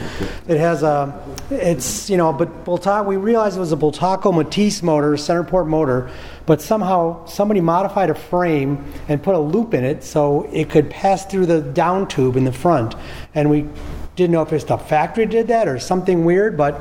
[0.46, 1.18] It has a,
[1.50, 2.66] it's you know, but.
[3.06, 6.10] We realized it was a Bultaco Matisse motor, center port motor,
[6.44, 10.90] but somehow somebody modified a frame and put a loop in it so it could
[10.90, 12.94] pass through the down tube in the front,
[13.34, 13.66] and we
[14.14, 16.80] didn't know if it's the factory did that or something weird, but.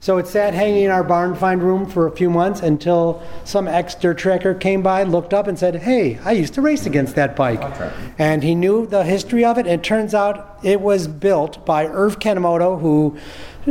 [0.00, 3.66] So it sat hanging in our barn find room for a few months until some
[3.66, 7.16] ex dirt tracker came by, looked up, and said, Hey, I used to race against
[7.16, 7.60] that bike.
[8.16, 9.66] And he knew the history of it.
[9.66, 13.18] And it turns out it was built by Erv Kanemoto, who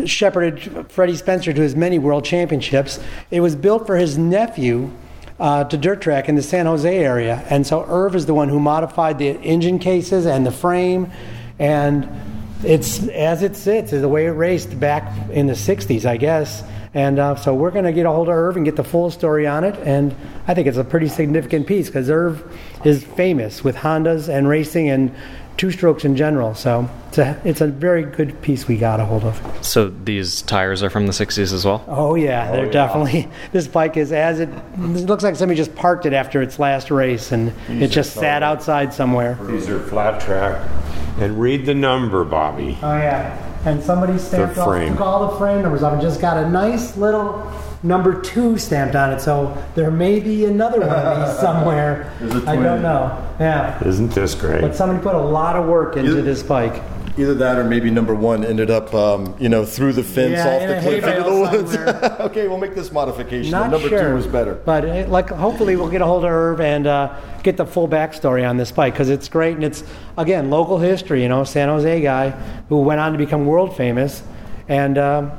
[0.05, 2.99] shepherded Freddie Spencer to his many world championships.
[3.31, 4.91] It was built for his nephew.
[5.39, 8.49] Uh, to dirt track in the San Jose area, and so Erv is the one
[8.49, 11.11] who modified the engine cases and the frame,
[11.59, 12.09] and
[12.63, 16.63] it's as it sits is the way it raced back in the 60s i guess.
[16.93, 19.11] And uh, so we're going to get a hold of erv and get the full
[19.11, 19.75] story on it.
[19.83, 20.15] And
[20.47, 22.51] i think it's a pretty significant piece because erv
[22.83, 25.15] is famous with hondas and racing and
[25.57, 26.53] two strokes in general.
[26.55, 29.65] So it's a, it's a very good piece we got a hold of.
[29.65, 31.83] So these tires are from the 60s as well?
[31.87, 33.27] Oh yeah, oh, they're definitely.
[33.51, 36.91] This bike is as it, it looks like somebody just parked it after its last
[36.91, 39.37] race and it just sat outside somewhere.
[39.43, 40.69] These are flat track.
[41.19, 42.77] And read the number, Bobby.
[42.83, 44.91] Oh yeah, and somebody stamped off, frame.
[44.91, 47.51] took all the frame numbers off and just got a nice little
[47.87, 49.21] number two stamped on it.
[49.21, 52.13] So there may be another one of these somewhere.
[52.19, 53.23] There's a I don't know.
[53.39, 54.61] Yeah, Isn't this great?
[54.61, 56.81] but somebody put a lot of work into You- this bike.
[57.19, 60.53] Either that or maybe number one ended up, um, you know, through the fence Yeah,
[60.55, 61.75] off the a cliff into the woods.
[62.29, 63.49] okay, we'll make this modification.
[63.49, 64.53] Not number sure, two was better.
[64.53, 67.87] But uh, like, hopefully, we'll get a hold of Erv and uh, get the full
[67.87, 69.83] backstory on this bike because it's great and it's
[70.15, 71.23] again local history.
[71.23, 72.29] You know, San Jose guy
[72.69, 74.21] who went on to become world famous,
[74.67, 75.31] and um,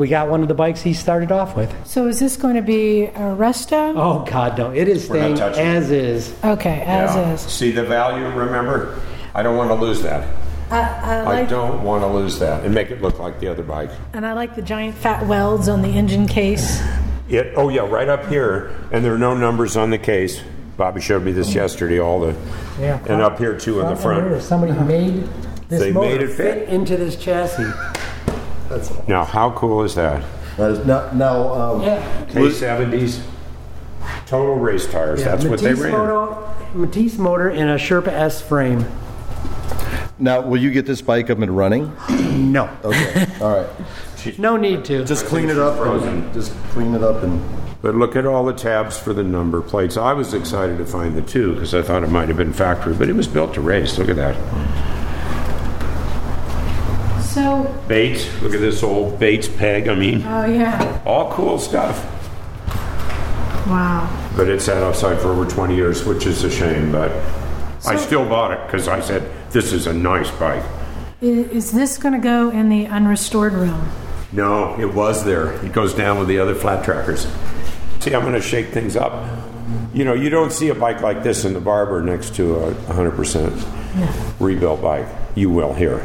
[0.00, 1.70] we got one of the bikes he started off with.
[1.86, 3.92] So is this going to be a resto?
[3.94, 4.70] Oh God, no!
[4.70, 6.34] It is We're not staying touching as is.
[6.42, 7.32] Okay, as Yeah.
[7.34, 7.40] is.
[7.42, 8.98] See the value, remember?
[9.34, 10.26] I don't want to lose that.
[10.70, 13.48] I, I I like, don't want to lose that and make it look like the
[13.48, 13.90] other bike.
[14.14, 16.80] and I like the giant fat welds on the engine case.
[17.28, 20.40] It, oh yeah, right up here, and there are no numbers on the case.
[20.78, 21.60] Bobby showed me this oh.
[21.60, 22.00] yesterday.
[22.00, 22.34] All the
[22.80, 22.98] Yeah.
[23.06, 24.48] and up here too in the Front and rear, front.
[24.48, 25.28] Somebody made
[25.68, 26.68] this They motor made it fit.
[26.70, 27.70] into this chassis.
[29.08, 30.24] Now, how cool is that?
[30.56, 32.24] That is now, now um, Yeah.
[32.26, 33.22] K seventies,
[34.26, 35.24] total race tires.
[35.24, 35.92] That's what they ran.
[35.92, 36.36] motor,
[36.74, 38.84] Matisse motor in a Sherpa S frame.
[40.18, 41.92] now, will you get this bike up and running?
[42.40, 44.38] No, Okay, all right.
[44.38, 45.04] no need to.
[45.04, 45.78] Just clean it up.
[46.02, 47.42] And, just clean it up and.
[47.82, 49.96] But look at all the tabs for the number plates.
[49.98, 52.94] I was excited to find the two because I thought it might have been factory,
[52.94, 53.98] but it was built to race.
[53.98, 54.36] Look at that.
[57.34, 58.26] So, Bates.
[58.42, 59.88] Look at this old Bates peg.
[59.88, 62.04] I mean, oh yeah, all cool stuff.
[63.68, 64.08] wow.
[64.36, 66.90] But it sat outside for over 20 years, which is a shame.
[66.92, 67.12] But
[67.86, 70.62] I So- still bought it because I said, this is a nice bike.
[71.22, 73.80] I- Is this going to go in the unrestored room?
[74.32, 75.52] No, it was there.
[75.64, 77.26] It goes down with the other flat trackers.
[78.00, 79.12] See, I'm going to shake things up.
[79.92, 82.72] You know, you don't see a bike like this in the barber next to a
[82.92, 83.52] 100%
[84.40, 85.06] rebuilt bike.
[85.34, 86.02] You will here.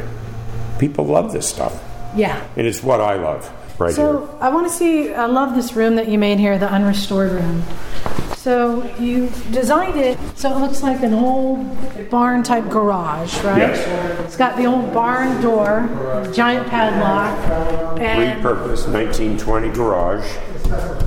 [0.78, 1.82] People love this stuff,
[2.14, 2.40] Yeah.
[2.56, 3.96] and it's what I love right here.
[3.96, 5.12] So I want to see.
[5.14, 7.62] I love this room that you made here, the unrestored room.
[8.36, 11.66] So you designed it so it looks like an old
[12.10, 13.58] barn type garage, right?
[13.58, 14.20] Yes.
[14.24, 15.88] It's got the old barn door,
[16.32, 17.36] giant padlock,
[18.00, 20.24] and Repurposed 1920 garage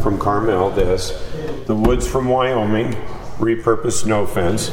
[0.04, 0.72] from Carmel.
[0.72, 1.12] This,
[1.66, 2.94] the woods from Wyoming,
[3.38, 4.68] repurposed snow fence,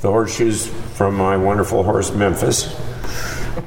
[0.00, 0.66] the horseshoes
[0.96, 2.74] from my wonderful horse Memphis.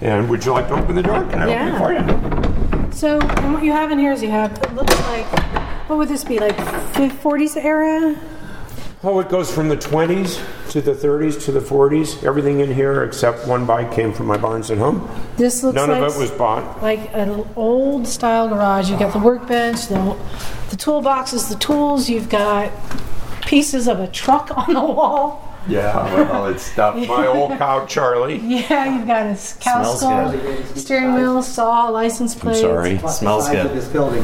[0.01, 1.23] And would you like to open the door?
[1.25, 1.75] Can I Yeah.
[1.81, 2.91] open it for you?
[2.91, 4.51] so and what you have in here is you have.
[4.53, 5.25] It looks like.
[5.89, 6.55] What would this be like?
[6.93, 8.15] fif- 40s era?
[9.03, 12.23] Oh, it goes from the 20s to the 30s to the 40s.
[12.23, 15.09] Everything in here except one bike came from my Barnes and Home.
[15.37, 16.81] This looks None like of it was bought.
[16.83, 18.89] like an old style garage.
[18.91, 20.15] You've got the workbench, the
[20.69, 22.09] the toolboxes, the tools.
[22.09, 22.71] You've got
[23.41, 25.50] pieces of a truck on the wall.
[25.67, 26.95] Yeah, well, it's stuff.
[27.07, 28.37] My old cow Charlie.
[28.39, 30.77] Yeah, you've got a s- cow Smells skull, good.
[30.77, 32.55] steering wheel, saw, license plate.
[32.57, 32.97] Sorry.
[33.07, 33.65] Smells Size good.
[33.67, 34.23] Of this building,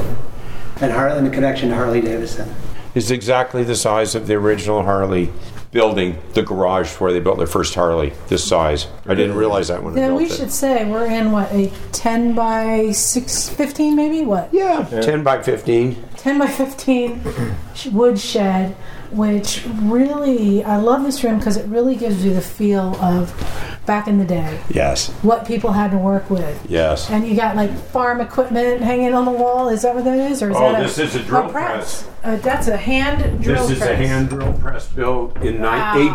[0.82, 2.54] and, Har- and the connection to Harley Davidson.
[2.96, 5.32] Is exactly the size of the original Harley
[5.72, 8.14] building, the garage where they built their first Harley.
[8.30, 8.88] This size.
[9.06, 10.32] I didn't realize that when I Then built we it.
[10.36, 14.50] should say we're in what a 10 by 6, 15 maybe what?
[14.52, 16.04] Yeah, 10 by 15.
[16.16, 17.22] 10 by 15
[17.76, 18.76] sh- wood shed,
[19.12, 23.34] which really I love this room because it really gives you the feel of
[23.86, 26.66] back in the day Yes, what people had to work with.
[26.70, 27.10] yes.
[27.10, 29.70] And you got like farm equipment hanging on the wall.
[29.70, 32.08] Is that what that is, or is Oh, that this is a drill press?
[32.24, 33.68] Uh, that's a hand drill press.
[33.70, 33.90] This is press.
[33.92, 36.12] a hand drill press built in ni- eight,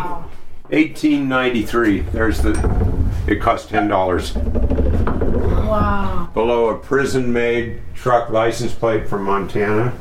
[0.69, 2.01] 1893.
[2.01, 2.51] There's the.
[3.27, 4.35] It cost ten dollars.
[4.35, 6.29] Wow.
[6.33, 9.93] Below a prison-made truck license plate from Montana.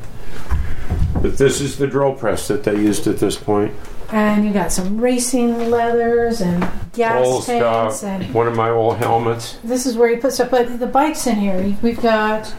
[1.20, 3.72] But this is the drill press that they used at this point.
[4.10, 8.04] And you got some racing leathers and gas Old tanks, stuff.
[8.04, 9.58] and One of my old helmets.
[9.64, 10.50] this is where you put stuff.
[10.50, 12.52] But the bikes in here, we've got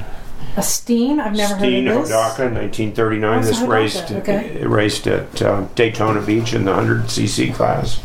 [0.57, 1.19] a Steen.
[1.19, 2.11] I've never Steen heard of this.
[2.11, 3.39] Hodaka, 1939.
[3.39, 4.45] Oh, this Hodaka, raced okay.
[4.61, 7.99] it raced at uh, Daytona Beach in the 100cc class.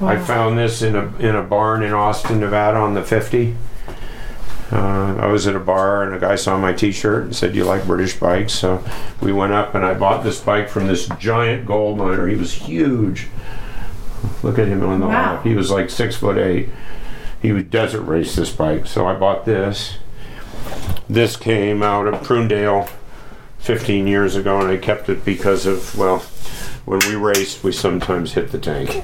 [0.00, 3.56] I found this in a in a barn in Austin, Nevada, on the 50.
[4.70, 7.64] Uh, I was at a bar and a guy saw my T-shirt and said, "You
[7.64, 8.82] like British bikes?" So
[9.20, 12.26] we went up and I bought this bike from this giant gold miner.
[12.26, 13.28] He was huge.
[14.42, 15.32] Look at him on the Wow.
[15.34, 15.46] left.
[15.46, 16.68] He was like six foot eight.
[17.40, 19.94] He would desert race this bike, so I bought this.
[21.08, 22.88] This came out of Prunedale
[23.58, 26.18] 15 years ago, and I kept it because of well,
[26.84, 29.02] when we raced, we sometimes hit the tank.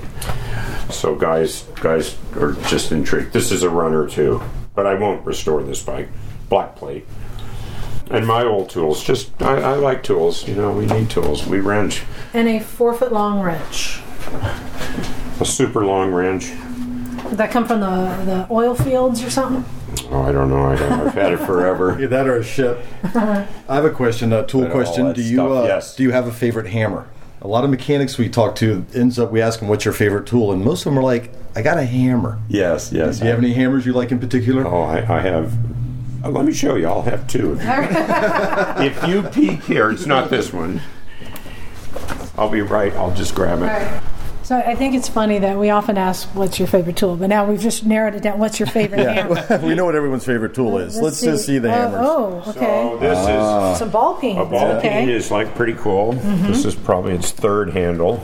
[0.90, 3.33] So guys, guys are just intrigued.
[3.33, 4.42] This is a runner too,
[4.75, 6.09] but I won't restore this bike.
[6.49, 7.07] Black plate.
[8.11, 9.03] And my old tools.
[9.03, 10.47] Just I, I like tools.
[10.47, 11.47] You know, we need tools.
[11.47, 12.03] We wrench.
[12.35, 14.01] And a four foot long wrench.
[15.41, 16.53] A super long wrench.
[17.31, 17.87] Did that come from the,
[18.25, 19.65] the oil fields or something?
[20.11, 20.65] Oh, I don't know.
[20.67, 21.93] I don't, I've had it forever.
[21.99, 22.85] Either that or a ship.
[23.05, 25.07] I have a question, a tool But all question.
[25.07, 25.97] that Do you stuff, uh, yes.
[25.97, 27.09] do you have a favorite hammer?
[27.45, 30.27] A lot of mechanics we talk to ends up we ask them what's your favorite
[30.27, 32.39] tool, and most of them are like, I got a hammer.
[32.49, 33.19] Yes, yes.
[33.19, 34.67] Do you have any hammers you like in particular?
[34.67, 35.53] Oh, I, I have.
[36.25, 36.87] uh, let me show you.
[36.89, 37.59] I'll have two.
[37.61, 40.81] if you peek here, it's not this one.
[42.39, 42.93] I'll be right.
[42.95, 44.03] I'll just grab it.
[44.45, 47.47] So I think it's funny that we often ask, "What's your favorite tool?" But now
[47.47, 48.39] we've just narrowed it down.
[48.39, 49.59] What's your favorite hammer?
[49.67, 51.01] We know what everyone's favorite tool oh, is.
[51.01, 52.01] Let's, just see the Oh, hammers.
[52.03, 52.61] Oh, okay.
[52.61, 53.07] So okay.
[53.07, 53.75] this is ah.
[53.77, 54.37] Some ball peen.
[54.37, 55.01] a ball okay.
[55.01, 56.13] peen is like pretty cool.
[56.13, 56.49] Mm-hmm.
[56.49, 58.23] This is probably its third handle,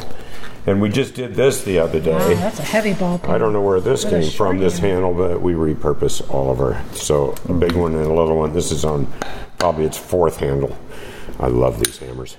[0.67, 2.35] and we just did this the other Wow, day.
[2.35, 3.31] that's a heavy ball peen.
[3.31, 5.15] I don't know where this What came from, this handle.
[5.15, 6.83] handle, but we repurpose all of our.
[6.93, 8.53] So a big one and a little one.
[8.53, 9.11] This is on
[9.59, 10.77] probably its fourth handle.
[11.39, 12.37] I love these hammers.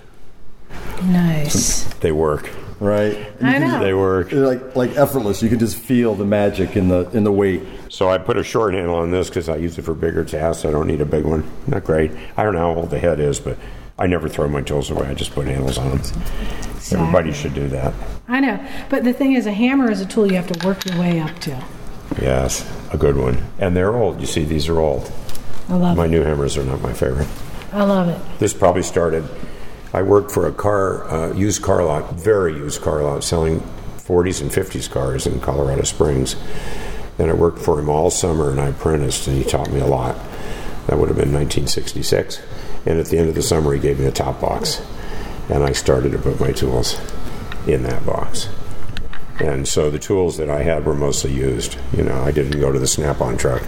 [1.02, 1.86] Nice.
[1.96, 2.52] They work.
[2.82, 3.32] Right?
[3.42, 3.80] I know.
[3.80, 4.32] They work.
[4.32, 5.44] They're like like effortless.
[5.44, 7.62] You can just feel the magic in the in the weight.
[7.90, 10.66] So I put a short handle on this because I use it for bigger tasks.
[10.66, 11.44] I don't need a big one.
[11.68, 12.12] Not great.
[12.36, 13.56] I don't know how old the head is, but
[14.00, 15.06] I never throw my tools away.
[15.08, 16.02] I just put handles on them.
[16.92, 17.94] Everybody should do that.
[18.28, 20.84] I know, but the thing is, a hammer is a tool you have to work
[20.90, 21.64] your way up to.
[22.20, 23.38] Yes, a good one.
[23.60, 24.20] And they're old.
[24.20, 25.12] You see, these are old.
[25.70, 26.10] I love My it.
[26.10, 27.28] new hammers are not my favorite.
[27.72, 28.40] I love it.
[28.40, 29.24] This probably started.
[29.94, 33.60] I worked for a car, uh, used car lot, very used car lot, selling
[33.98, 36.36] 40s and 50s cars in Colorado Springs.
[37.20, 39.88] And I worked for him all summer, and I apprenticed, and he taught me a
[39.88, 40.16] lot.
[40.88, 42.42] That would have been 1966.
[42.86, 44.82] And at the end of the summer, he gave me a top box,
[45.50, 47.00] and I started to put my tools
[47.68, 48.50] in that box.
[49.40, 51.78] And so the tools that I had were mostly used.
[51.94, 53.64] You know, I didn't go to the Snap-on truck.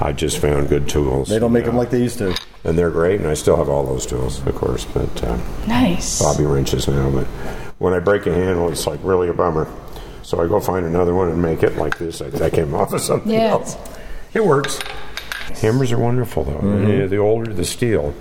[0.00, 1.28] I just found good tools.
[1.28, 2.36] They don't make you them like they used to.
[2.64, 4.84] And they're great, and I still have all those tools, of course.
[4.86, 6.20] But uh, Nice.
[6.20, 7.10] bobby wrenches now.
[7.10, 7.26] But
[7.78, 9.68] when I break a handle, it's like really a bummer.
[10.22, 12.22] So I go find another one and make it like this.
[12.22, 13.50] I, that came off of something Yeah.
[13.50, 13.76] else.
[14.32, 14.78] It works.
[15.60, 16.58] Hammers are wonderful, though.
[16.58, 18.14] And The older the steel.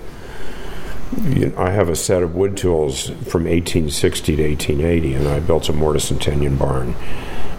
[1.24, 5.40] You know, I have a set of wood tools from 1860 to 1880, and I
[5.40, 6.96] built a mortise and tenon barn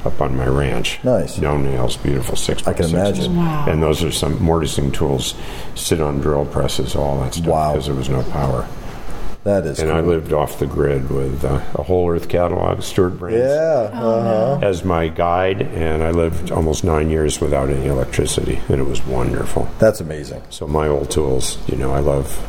[0.07, 0.99] up on my ranch.
[1.05, 1.39] Nice.
[1.39, 3.37] No nails, beautiful six I can imagine.
[3.37, 3.67] Wow.
[3.69, 5.35] And those are some mortising tools,
[5.75, 7.73] sit on drill presses, all that stuff, Wow.
[7.73, 8.67] because there was no power.
[9.45, 9.99] That is And cool.
[9.99, 13.91] I lived off the grid with uh, a Whole Earth catalog, Stewart Brand's, Yeah.
[13.93, 14.67] Oh, uh-huh.
[14.67, 19.05] as my guide, and I lived almost nine years without any electricity, and it was
[19.07, 19.69] wonderful.
[19.79, 20.41] That's amazing.
[20.49, 22.43] So my old tools, you know, I love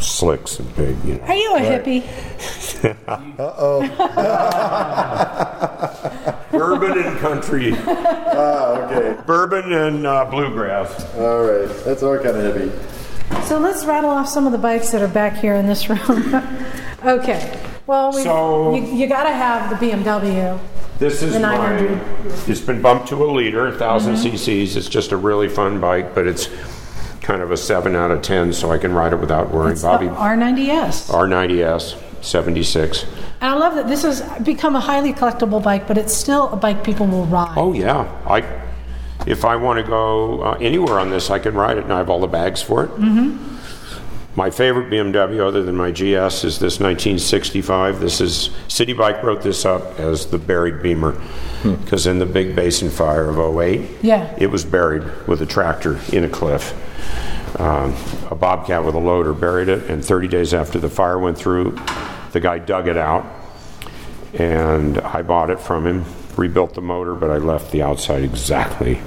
[0.00, 1.22] slicks and big, you know.
[1.24, 2.04] Are you a hippie?
[3.38, 3.82] Uh oh.
[6.50, 9.16] Bourbon and country, Okay.
[9.26, 11.04] bourbon and uh, bluegrass.
[11.16, 11.68] All right.
[11.84, 13.44] That's our kind of hippie.
[13.44, 16.34] So let's rattle off some of the bikes that are back here in this room.
[17.04, 17.60] okay.
[17.86, 20.58] Well, we, So- you, you got to have the BMW.
[20.98, 21.56] This is The my.
[21.56, 22.48] 900.
[22.48, 24.76] It's been bumped to a liter, 1,000 cc's.
[24.76, 26.48] It's just a really fun bike, but it's
[27.20, 29.72] kind of a seven out of ten, so I can ride it without worrying.
[29.72, 31.10] It's Bobby R90S.
[31.10, 33.04] R90S 76.
[33.40, 36.56] And I love that this has become a highly collectible bike, but it's still a
[36.56, 37.54] bike people will ride.
[37.56, 38.60] Oh yeah, I.
[39.26, 41.98] If I want to go uh, anywhere on this, I can ride it, and I
[41.98, 42.90] have all the bags for it.
[42.92, 43.56] Mm-hmm.
[44.36, 47.98] My favorite BMW, other than my GS, is this 1965.
[47.98, 51.20] This is City Bike wrote this up as the buried Beamer,
[51.64, 54.32] because in the big basin fire of 08, Yeah.
[54.38, 56.74] it was buried with a tractor in a cliff.
[57.58, 57.94] Um,
[58.30, 61.76] a bobcat with a loader buried it, and 30 days after the fire went through,
[62.30, 63.26] the guy dug it out,
[64.34, 66.04] and I bought it from him.
[66.36, 69.00] Rebuilt the motor, but I left the outside exactly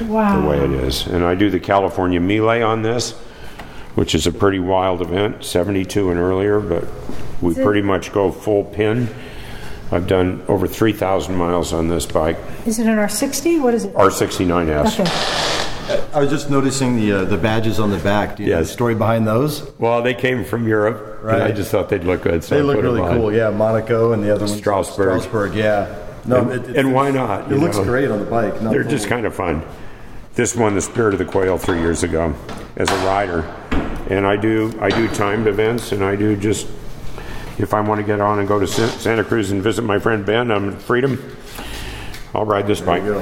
[0.00, 0.40] wow.
[0.40, 1.06] the way it is.
[1.06, 3.14] And I do the California Mille on this,
[3.94, 6.84] which is a pretty wild event, 72 and earlier, but
[7.40, 9.08] we it- pretty much go full pin.
[9.90, 13.60] I've done over 3,000 miles on this bike, Is it an R60?
[13.62, 13.92] What is it?
[13.94, 15.00] R69S.
[15.00, 16.04] Okay.
[16.14, 18.36] I was just noticing the uh, the badges on the back.
[18.36, 19.68] Do you know the story behind those?
[19.78, 22.42] Well, they came from Europe, and I just thought they'd look good.
[22.44, 23.34] So They I look really cool.
[23.34, 25.20] Yeah, Monaco and the other one Strasbourg.
[25.20, 25.94] Strasbourg, yeah.
[26.24, 27.84] No, And- it, it- and why not, It looks know?
[27.84, 28.62] great on the bike.
[28.62, 29.62] No, They're just kind of fun.
[30.36, 32.32] This won the Spirit of the Quail three years ago
[32.76, 33.44] as a rider,
[34.12, 36.66] and I do I do timed events, and I do just
[37.58, 40.24] if I want to get on and go to Santa Cruz and visit my friend
[40.24, 41.18] Ben on Freedom,
[42.34, 43.02] I'll ride this bike.
[43.02, 43.18] you go.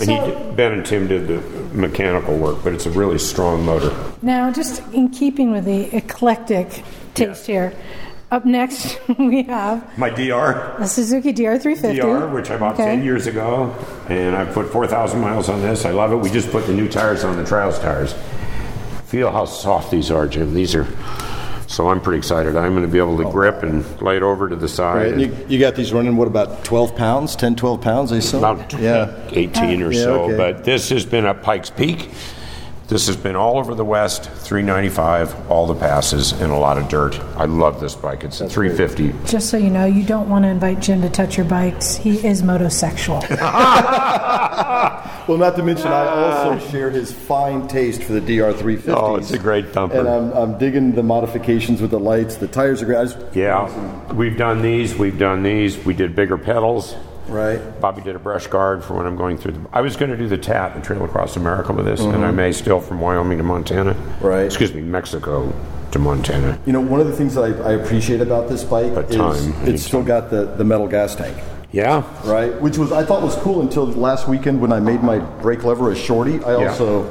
[0.00, 1.40] And he, So- did- Ben and Tim did the
[1.76, 3.92] mechanical work, but it's a really strong motor.
[4.22, 6.82] Now, just in keeping with the eclectic
[7.14, 7.72] taste here,
[8.30, 10.74] Up next, we have My DR.
[10.80, 12.00] a Suzuki DR350.
[12.00, 12.84] DR, which I bought Okay.
[12.96, 13.72] 10 years ago,
[14.08, 15.84] and I've put 4,000 miles on this.
[15.84, 16.16] I love it.
[16.16, 18.14] We just put the new tires on the trials tires.
[19.16, 20.52] Feel how soft these are, Jim.
[20.52, 20.86] These are.
[21.68, 22.54] So I'm pretty excited.
[22.54, 25.12] I'm going to be able to grip and lay it over to the side.
[25.12, 28.40] Right, you, you got these running, what, about 12 pounds, 10, 12 pounds, they said?
[28.40, 29.18] about Yeah.
[29.32, 30.24] 18 or Yeah, so.
[30.24, 30.36] okay.
[30.36, 32.10] But this has been a Pikes Peak.
[32.88, 36.88] This has been all over the West, 395, all the passes, and a lot of
[36.88, 37.18] dirt.
[37.36, 38.22] I love this bike.
[38.22, 39.12] It's a 350.
[39.28, 41.96] Just so you know, you don't want to invite Jim to touch your bikes.
[41.96, 43.22] He is motosexual.
[45.26, 48.94] Well, not to mention, I also share his fine taste for the DR350s.
[48.96, 49.98] Oh, it's a great thumper.
[49.98, 52.36] And I'm, I'm digging the modifications with the lights.
[52.36, 53.08] The tires are great.
[53.08, 54.94] Just- Yeah, we've done these.
[54.94, 55.84] We've done these.
[55.84, 56.94] We did bigger pedals.
[57.28, 57.58] Right.
[57.80, 59.60] Bobby did a brush guard for when I'm going through the.
[59.72, 62.30] I was going to do the TAT, and Trail Across America, with this, and I
[62.30, 63.94] may still from Wyoming to Montana.
[63.94, 64.26] Mm-hmm.
[64.26, 64.44] Right.
[64.46, 65.52] Excuse me, Mexico
[65.92, 66.58] to Montana.
[66.66, 69.16] You know, one of the things that I, I appreciate about this bike But is
[69.16, 71.36] time, it's still got the, the metal gas tank.
[71.72, 72.04] Yeah.
[72.24, 72.58] right?
[72.60, 75.90] Which was I thought was cool until last weekend when I made my brake lever
[75.90, 76.42] a shorty.
[76.44, 76.68] I Yeah.
[76.70, 77.10] also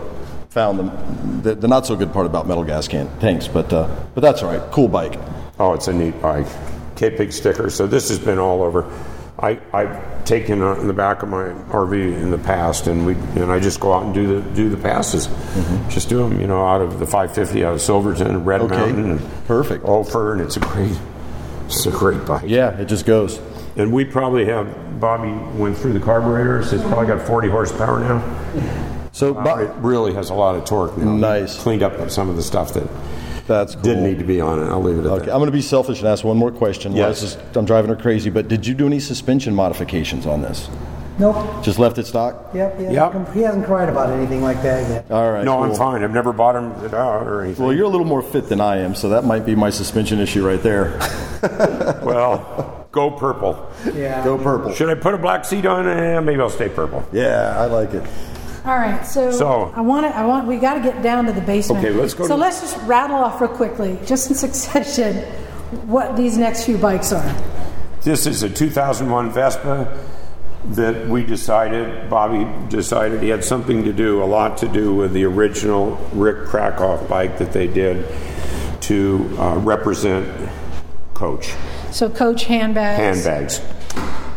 [0.50, 3.88] found the, the the not so good part about metal gas can tanks, but uh,
[4.16, 4.72] but that's all right.
[4.72, 5.20] Cool bike.
[5.60, 6.48] Oh, it's a neat bike.
[6.96, 7.70] KPIG sticker.
[7.70, 8.84] So this has been all over.
[9.38, 13.06] I, I've taken it uh, in the back of my RV in the past, and
[13.06, 15.28] we and I just go out and do the do the passes.
[15.28, 15.90] Mm-hmm.
[15.90, 18.76] Just do them, you know, out of the 550 out of Silverton, Red Okay.
[18.78, 19.84] Mountain, and Perfect.
[19.86, 20.98] Ophir, and it's a great,
[21.66, 22.44] it's a great bike.
[22.48, 23.40] Yeah, it just goes.
[23.76, 26.72] And we probably have Bobby went through the carburetors.
[26.72, 29.10] It's probably got 40 horsepower now.
[29.12, 31.14] So It really has a lot of torque now.
[31.14, 31.62] Nice.
[31.62, 32.88] Cleaned up some of the stuff that
[33.48, 33.84] that's cool.
[33.84, 34.68] didn't need to be on it.
[34.70, 35.32] I'll leave it at Okay, that.
[35.34, 36.94] I'm going to be selfish and ask one more question.
[36.96, 37.22] Yes.
[37.22, 40.70] Liz is- I'm driving her crazy, but did you do any suspension modifications on this?
[41.18, 41.64] Nope.
[41.64, 42.50] Just left it stock?
[42.54, 42.78] Yep.
[42.78, 43.34] He hasn't, Yep.
[43.34, 45.10] he hasn't cried about anything like that yet.
[45.10, 45.46] All right.
[45.46, 45.78] no, I'm cool.
[45.78, 46.04] fine.
[46.04, 47.64] I've never bought him it out or anything.
[47.66, 50.20] Well, you're a little more fit than I am, so that might be my suspension
[50.20, 51.00] issue right there.
[52.04, 53.70] Well, go purple.
[53.94, 54.24] Yeah.
[54.24, 54.74] Go purple.
[54.74, 55.88] Should I put a black seat on?
[55.88, 57.08] Eh, maybe I'll stay purple.
[57.12, 58.04] Yeah, I like it.
[58.66, 60.16] All right, so, So- I want to.
[60.16, 60.48] I want.
[60.48, 61.86] We got to get down to the basement.
[61.86, 65.18] Okay, let's go So let's just rattle off real quickly, just in succession,
[65.88, 67.36] what these next few bikes are.
[68.02, 69.96] This is a 2001 Vespa
[70.70, 75.14] that we decided, Bobby decided he had something to do, a lot to do with
[75.14, 78.04] the original Rick Krakoff bike that they did
[78.82, 80.28] to uh, represent
[81.14, 81.54] Coach
[81.92, 83.24] So Coach handbags.
[83.24, 83.62] handbags.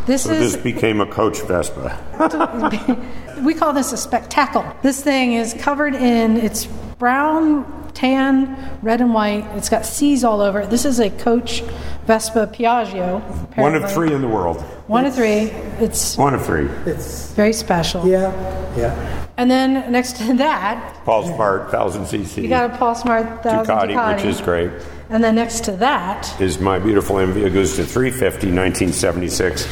[0.07, 1.99] This So is this became a Coach Vespa.
[3.45, 4.65] we call this a spectacle.
[4.83, 9.45] This thing is covered in it's brown, tan, red, and white.
[9.57, 10.71] It's got C's all over it.
[10.71, 11.63] This is a Coach
[12.07, 13.21] Vespa Piaggio.
[13.57, 14.61] One of three in the world.
[14.87, 15.51] One of three.
[15.81, 16.67] It's One of three.
[16.87, 18.07] It's very special.
[18.07, 18.33] yeah,
[18.77, 19.27] yeah.
[19.37, 22.43] And then next to that, Paul Smart, 1000 cc.
[22.43, 24.71] you got a Paul Smart thousand Ducati, Ducati, which is great.
[25.11, 29.69] And then next to that, is my beautiful MV Agusta 350 1976.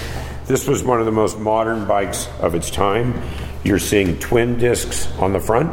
[0.46, 3.20] This was one of the most modern bikes of its time.
[3.64, 5.72] You're seeing twin discs on the front,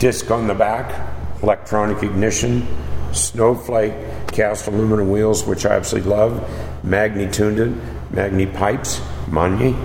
[0.00, 1.08] disc on the back,
[1.40, 2.66] electronic ignition,
[3.12, 3.94] snowflake
[4.32, 7.72] cast aluminum wheels, which I absolutely love, Magni tuned it,
[8.10, 9.76] Magni pipes, Magni.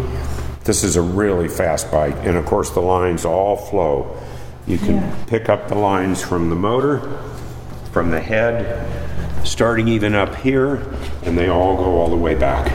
[0.63, 4.17] This is a really fast bike, and of course the lines all flow.
[4.65, 5.11] You can Yeah.
[5.27, 7.01] pick up the lines from the motor,
[7.91, 8.79] from the head,
[9.43, 10.79] starting even up here,
[11.23, 12.71] and they all go all the way back.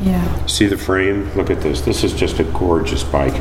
[0.00, 1.30] Yeah, See the frame?
[1.34, 1.82] Look at this.
[1.82, 3.34] This is just a gorgeous bike.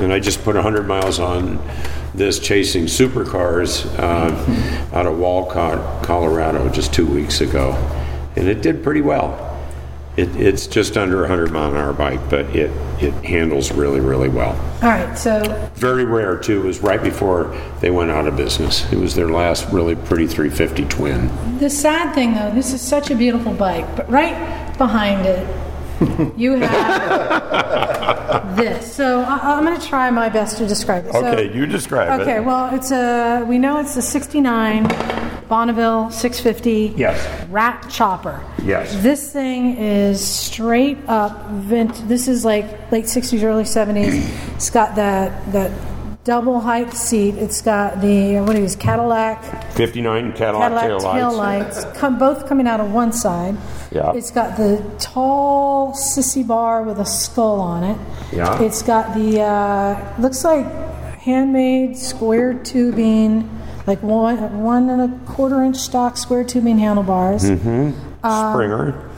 [0.00, 1.60] And I just put 100 miles on
[2.14, 7.72] this chasing supercars uh, out of Wolcott, Colorado, just two weeks ago.
[8.36, 9.49] And it did pretty well.
[10.16, 12.70] It, it's just under a 100 mile an hour bike, but it,
[13.02, 14.56] it handles really, really well.
[14.82, 15.16] all right.
[15.16, 15.40] So
[15.74, 16.60] Very rare, too.
[16.62, 18.90] It was right before they went out of business.
[18.92, 21.58] It was their last really pretty 350 twin.
[21.58, 25.46] the sad thing, though, this is such a beautiful bike, but right behind it,
[26.36, 28.92] you have this.
[28.94, 31.12] So I, I'm going to try my best to describe it.
[31.12, 32.22] So- Okay, you describe it.
[32.22, 33.44] Okay, well, it's a.
[33.46, 34.84] We know it's a '69
[35.48, 37.48] Bonneville 650 Yes.
[37.50, 38.40] Rat Chopper.
[38.64, 39.02] Yes.
[39.02, 42.08] This thing is straight up vint.
[42.08, 44.54] This is like late '60s, early '70s.
[44.54, 45.70] It's got that that
[46.24, 47.34] double height seat.
[47.36, 49.42] It's got the what is Cadillac
[49.72, 51.84] 59 Cadillac, Cadillac tail tail lights.
[51.98, 53.56] come, both coming out of one side.
[53.90, 54.12] Yeah.
[54.14, 57.98] It's got the tall sissy bar with a skull on it.
[58.32, 58.62] Yeah.
[58.62, 60.66] It's got the uh, looks like
[61.20, 63.48] handmade square tubing,
[63.86, 67.44] like one one and a quarter inch stock square tubing handlebars.
[67.44, 67.90] Mm-hmm.
[68.18, 68.88] Springer.
[68.90, 69.09] It's-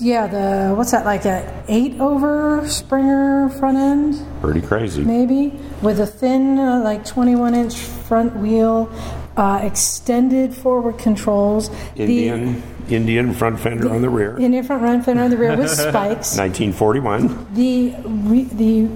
[0.00, 5.04] yeah, the what's that like a eight over Springer front end Pretty crazy.
[5.04, 8.90] maybe with a thin uh, like 21 inch front wheel
[9.36, 14.38] uh, extended forward controls, Indian Indian front fender on the rear.
[14.38, 17.54] Indian front run fender on the rear with spikes, 1941.
[17.54, 18.88] the re, the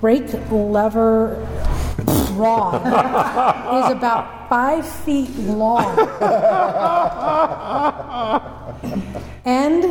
[0.00, 1.36] brake lever
[2.32, 2.74] rod
[3.86, 5.96] is about five feet long,
[9.44, 9.82] and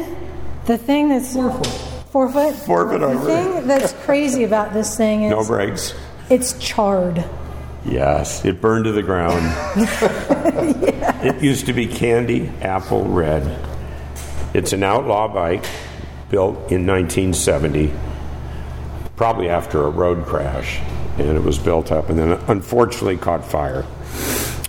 [0.65, 1.67] the thing that's four foot.
[2.11, 2.55] Four foot.
[2.55, 3.25] Four foot The over.
[3.25, 5.93] thing that's crazy about this thing is No brakes.
[6.29, 7.23] it's charred.
[7.85, 9.41] Yes, it burned to the ground.
[11.23, 13.43] It used to be candy apple red.
[14.53, 15.63] It's an outlaw bike
[16.29, 17.93] built in 1970,
[19.15, 20.79] probably after a road crash,
[21.17, 23.85] and it was built up and then unfortunately caught fire.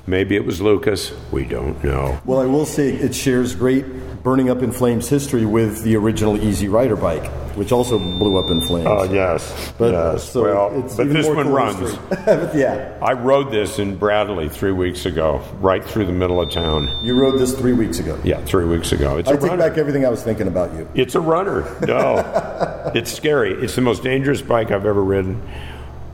[0.07, 1.12] Maybe it was Lucas.
[1.32, 2.20] We don't know.
[2.24, 3.85] Well, I will say it shares great
[4.24, 8.50] burning up in flames history with the original Easy Rider bike, which also blew up
[8.50, 8.86] in flames.
[8.90, 10.32] Oh yes, But, yes.
[10.32, 11.92] so well, it's but this one runs.
[12.54, 16.90] Yeah, I rode this in Bradley three weeks ago, right through the middle of town.
[17.04, 18.18] you rode this three weeks ago.
[18.24, 19.18] Yeah, three weeks ago.
[19.18, 19.68] It's I take runner.
[19.68, 20.88] back everything I was thinking about you.
[20.94, 21.62] It's a runner.
[21.86, 23.52] No, it's scary.
[23.62, 25.42] It's the most dangerous bike I've ever ridden.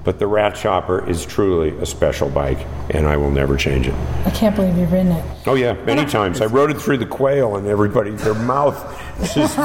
[0.03, 3.95] But the Rat Chopper is truly a special bike, and I will never change it.
[4.25, 5.25] I can't believe you've ridden it.
[5.47, 6.41] Oh yeah, many times.
[6.41, 8.79] I rode it through the quail, and everybody, their mouth
[9.35, 9.57] just.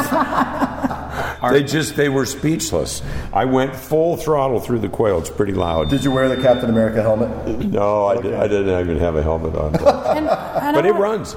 [1.52, 3.02] They just they were speechless.
[3.32, 5.20] I went full throttle through the quail.
[5.20, 5.90] It's pretty loud.
[5.90, 7.30] Did you wear the Captain America helmet?
[7.72, 9.74] No, I, did, I didn't even have a helmet on.
[9.74, 11.36] But, And, and but it runs.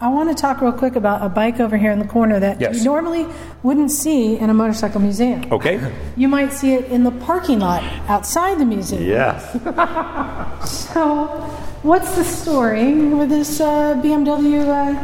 [0.00, 2.60] I want to talk real quick about a bike over here in the corner that
[2.60, 2.78] Yes.
[2.78, 3.26] you normally
[3.64, 5.42] wouldn't see in a motorcycle museum.
[5.50, 5.92] Okay.
[6.16, 9.02] You might see it in the parking lot outside the museum.
[9.04, 9.56] Yes.
[10.68, 11.26] So,
[11.82, 14.94] what's the story with this uh, BMW uh,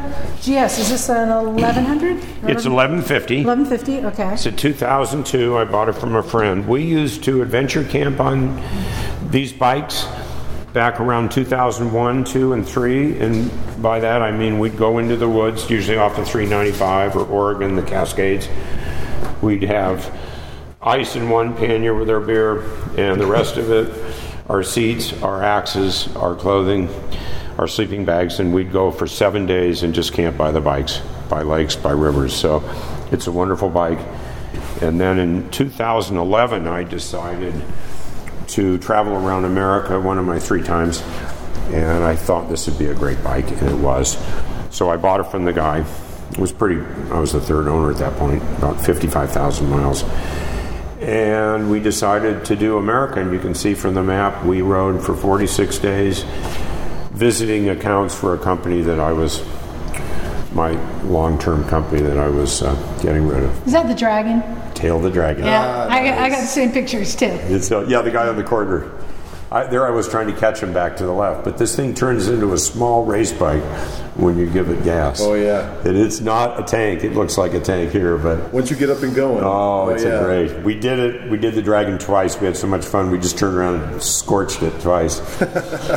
[0.41, 0.79] GS?
[0.79, 2.17] Is this an 1100?
[2.51, 3.45] It's 1150.
[3.45, 4.35] 1150, okay.
[4.35, 5.57] It's a 2002.
[5.57, 6.67] I bought it from a friend.
[6.67, 8.61] We used to adventure camp on
[9.31, 10.07] these bikes
[10.75, 13.19] back around 2001, 2, and 3.
[13.21, 17.25] And by that I mean we'd go into the woods, usually off the 395 or
[17.25, 18.49] Oregon, the Cascades.
[19.41, 20.13] We'd have
[20.83, 22.63] ice in one pannier with our beer,
[22.99, 23.89] and the rest of it
[24.49, 26.89] our seats, our axes, our clothing,
[27.57, 31.01] our sleeping bags, and we'd go for seven days and just camp by the bikes,
[31.31, 32.35] by lakes, by rivers.
[32.35, 32.63] So
[33.11, 34.01] it's a wonderful bike.
[34.83, 37.55] And then in 2011, I decided
[38.55, 41.03] to travel around America one of my three times,
[41.73, 44.17] and I thought this would be a great bike, and it was.
[44.71, 45.85] So I bought it from the guy.
[46.31, 46.81] It was pretty,
[47.11, 50.05] I was the third owner at that point, about 55,000 miles.
[51.01, 55.05] And we decided to do America, and you can see from the map, we rode
[55.05, 56.23] for 46 days,
[57.11, 59.45] visiting accounts for a company that I was,
[60.53, 60.71] my
[61.03, 63.67] long term company that I was uh, getting rid of.
[63.67, 64.43] Is that the Dragon?
[64.85, 65.47] Tail the Dragon.
[65.47, 67.25] Yeah, I, got, I got the same pictures too.
[67.25, 68.93] It's, uh, yeah, the guy on the corner.
[69.51, 71.95] I, there I was trying to catch him back to the left, but this thing
[71.95, 73.63] turns into a small race bike
[74.17, 75.21] when you give it gas.
[75.21, 75.77] Oh, yeah.
[75.85, 77.03] And it's not a tank.
[77.03, 79.43] It looks like a tank here, but Once you get up and going.
[79.43, 80.21] oh, oh it's yeah.
[80.21, 80.63] a great.
[80.65, 81.31] We did it.
[81.31, 82.39] We did the Dragon twice.
[82.41, 83.11] We had so much fun.
[83.11, 85.21] We just turned around and scorched it twice.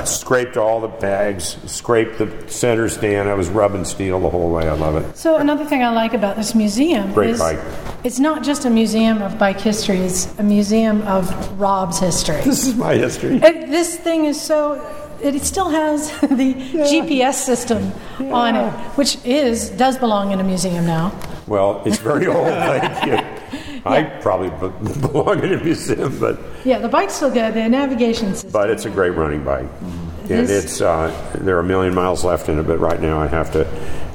[0.09, 1.57] scraped all the bags.
[1.71, 3.29] Scraped the center stand.
[3.29, 4.67] I was rubbing steel the whole way.
[4.67, 5.15] I love it.
[5.15, 7.59] So another thing I like about this museum Great is bike.
[8.03, 12.41] it's not just a museum of bike history; it's a museum of Rob's history.
[12.41, 13.35] This is my history.
[13.37, 14.81] It, this thing is so.
[15.21, 17.91] It, it still has the GPS system
[18.33, 21.11] on it, which is does belong in a museum now.
[21.47, 22.47] Well, it's very old.
[22.47, 23.81] Thank you.
[23.85, 27.53] I probably be- belong in a museum, but Yeah, the bike's still good.
[27.53, 28.51] The navigation system.
[28.51, 32.23] but it's a great running bike, and This- it's uh, there are a million miles
[32.23, 32.63] left in it.
[32.67, 33.65] But right now, I have to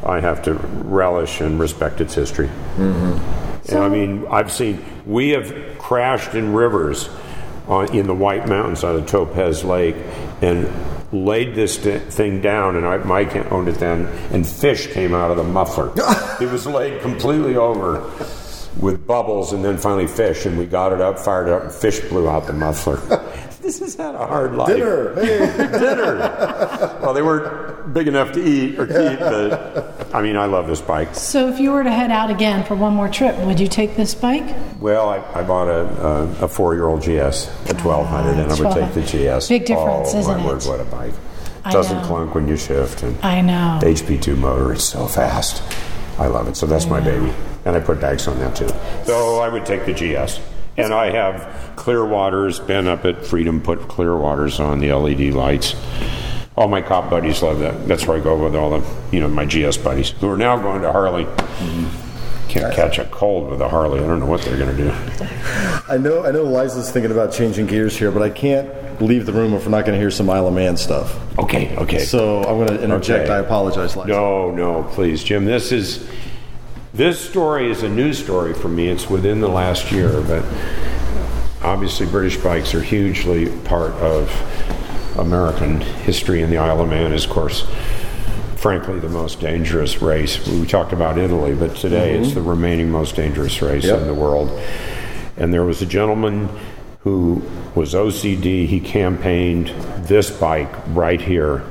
[0.05, 2.51] I have to relish and respect its history.
[2.77, 7.09] And I mean, I've seen we have crashed in rivers
[7.69, 9.97] on, in the White Mountains on the Topaz Lake
[10.41, 10.71] and
[11.13, 15.31] laid this th- thing down, and I, Mike owned it then, and fish came out
[15.31, 15.93] of the muffler.
[16.41, 18.11] it was laid completely over
[18.81, 21.73] with bubbles and then finally fish, and we got it up, fired it up, and
[21.73, 22.97] fish blew out the muffler.
[23.63, 24.69] this has had a hard life.
[24.69, 25.15] Dinner.
[25.15, 25.39] Hey.
[25.79, 26.19] Dinner.
[27.01, 30.81] well, they weren't big enough to eat or keep, but I mean, I love this
[30.81, 31.15] bike.
[31.15, 33.97] so, if you were to head out again for one more trip, would you take
[33.97, 34.55] this bike?
[34.81, 35.87] Well, I, I bought a,
[36.41, 37.09] a, a four-year-old GS,
[37.71, 39.03] a 1200, ah, and I would take the
[39.39, 39.49] GS.
[39.49, 40.47] Big difference, oh, isn't my it?
[40.47, 41.15] word, what a bike!
[41.65, 42.07] I Doesn't know.
[42.07, 43.79] clunk when you shift, and I know.
[43.81, 45.63] the HP2 motor is so fast.
[46.19, 46.57] I love it.
[46.57, 47.33] So that's my baby,
[47.65, 48.69] and I put bags on that too.
[49.05, 50.41] So I would take the GS,
[50.83, 52.61] and I have clear waters.
[52.61, 55.75] Ben up at Freedom put clear waters on the LED lights.
[56.57, 57.89] All my cop buddies love that.
[57.89, 60.59] That's where I go with all the, you know, my GS buddies who are now
[60.59, 61.27] going to Harley.
[62.49, 64.01] Can't catch a cold with a Harley.
[64.01, 64.91] I don't know what they're going to do.
[65.89, 69.33] I know, I know Liza's thinking about changing gears here, but I can't leave the
[69.33, 71.19] room if we're not going to hear some Isle of Man stuff.
[71.39, 72.01] Okay, okay.
[72.01, 73.25] So I'm going to interject.
[73.25, 73.33] Okay.
[73.33, 74.09] I apologize, Liza.
[74.09, 75.47] No, no, please, Jim.
[75.47, 76.07] This is
[76.95, 78.89] this story is a new story for me.
[78.89, 80.45] It's within the last year, but
[81.63, 84.31] obviously British bikes are hugely part of
[85.19, 87.67] American history, and the Isle of Man is, of course,
[88.57, 90.47] frankly, the most dangerous race.
[90.47, 92.35] We talked about Italy, but today it's mm-hmm.
[92.37, 94.03] the remaining most dangerous race Yep.
[94.03, 94.51] in the world.
[95.37, 96.49] And there was a gentleman
[97.01, 97.43] who
[97.75, 98.67] was OCD.
[98.67, 99.69] He campaigned
[100.07, 101.65] this bike right here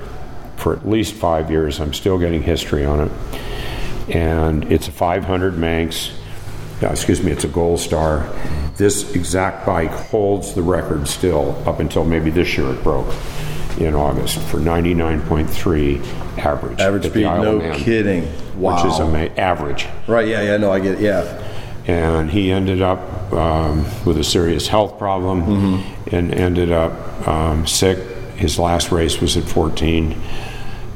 [0.58, 1.80] for at least five years.
[1.80, 3.12] I'm still getting history on it.
[4.12, 6.12] And it's a 500 Manx,
[6.84, 8.28] uh, excuse me, it's a Gold Star.
[8.78, 13.14] This exact bike holds the record still up until maybe this year it broke
[13.80, 16.80] in August for 99.3 average.
[16.80, 18.28] Average speed, no Man, kidding.
[18.60, 18.76] Wow.
[18.84, 21.24] Which is ama- average Right, yeah, yeah, no, I get it, yeah.
[21.88, 23.00] and he ended up
[23.32, 26.16] um, with a serious health problem Mm-hmm.
[26.16, 27.98] and ended up um, sick.
[28.36, 30.16] His last race was at 14,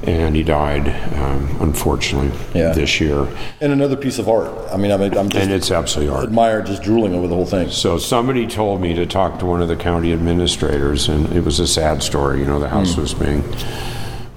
[0.08, 0.88] and he died,
[1.18, 2.72] um, unfortunately, Yeah.
[2.74, 3.28] this year.
[3.62, 4.52] And another piece of art.
[4.72, 6.26] I mean, I mean I'm just And it's absolutely art.
[6.26, 7.70] admire just drooling over the whole thing.
[7.70, 11.60] So somebody told me to talk to one of the county administrators, and it was
[11.60, 12.40] a sad story.
[12.40, 13.44] You know, the house was being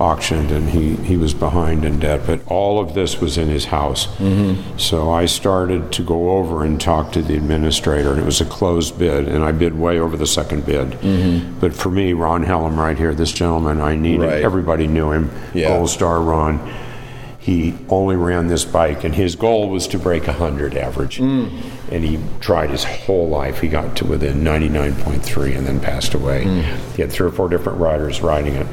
[0.01, 2.23] auctioned, and he, he was behind in debt.
[2.27, 4.07] But all of this was in his house.
[4.17, 4.79] Mm-hmm.
[4.79, 8.45] So I started to go over and talk to the administrator, and it was a
[8.45, 10.93] closed bid, and I bid way over the second bid.
[10.93, 11.59] Mm-hmm.
[11.59, 14.27] But for me, Ron Hellam, right here, this gentleman, I needed.
[14.27, 14.43] Right.
[14.43, 15.31] Everybody knew him.
[15.53, 15.69] Yeah.
[15.69, 16.75] Gold Star Ron.
[17.41, 21.19] He only ran this bike, and his goal was to break 100 average.
[21.19, 21.51] Mm.
[21.91, 23.61] And he tried his whole life.
[23.61, 26.45] He got to within 99.3 and then passed away.
[26.45, 26.95] Mm.
[26.95, 28.67] He had three or four different riders riding it.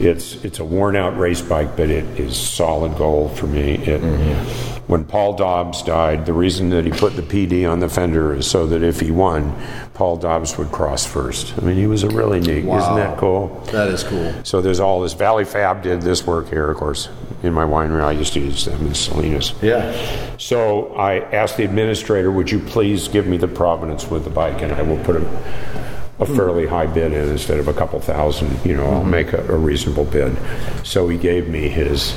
[0.00, 3.74] It's it's a worn out race bike, but it is solid gold for me.
[3.74, 4.80] It, mm-hmm.
[4.90, 8.50] When Paul Dobbs died, the reason that he put the PD on the fender is
[8.50, 9.54] so that if he won,
[9.94, 11.56] Paul Dobbs would cross first.
[11.56, 12.64] I mean, he was a really neat.
[12.64, 13.62] Isn't that cool?
[13.70, 14.34] That is cool.
[14.42, 15.12] So there's all this.
[15.12, 17.08] Valley Fab did this work here, of course,
[17.44, 18.02] in my winery.
[18.02, 19.54] I used to use them in Salinas.
[19.62, 20.36] Yeah.
[20.38, 24.60] So I asked the administrator, would you please give me the provenance with the bike,
[24.60, 28.64] and I will put a, a fairly high bid in instead of a couple thousand.
[28.64, 29.10] You know, I'll mm-hmm.
[29.10, 30.36] make a, a reasonable bid.
[30.84, 32.14] So he gave me his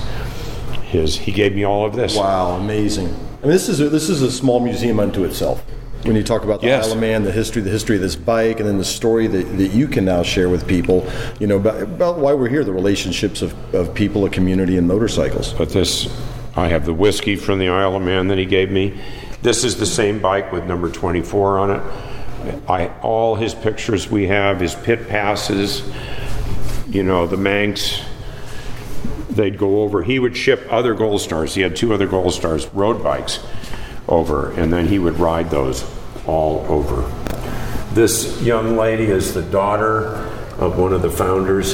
[0.84, 1.18] his.
[1.18, 2.16] He gave me all of this.
[2.16, 3.08] Wow, amazing.
[3.08, 5.64] I mean, this is a, this is a small museum unto itself.
[6.06, 6.88] When you talk about the Yes.
[6.88, 9.58] Isle of Man, the history, the history of this bike, and then the story that,
[9.58, 12.74] that you can now share with people, you know, about, about why we're here, the
[12.74, 15.54] relationships of, of people, a community, and motorcycles.
[15.54, 16.10] But this,
[16.58, 19.00] I have the whiskey from the Isle of Man that he gave me.
[19.44, 22.13] This is the same bike with number 24 on it.
[22.68, 25.84] I, all his pictures we have, his pit passes,
[26.88, 28.02] you know, the Manx,
[29.30, 30.04] they'd go over.
[30.04, 31.56] He would ship other Gold Stars.
[31.56, 33.40] He had two other Gold Stars road bikes
[34.08, 35.90] over, and then he would ride those
[36.26, 37.02] all over.
[37.94, 40.16] This young lady is the daughter
[40.58, 41.74] of one of the founders,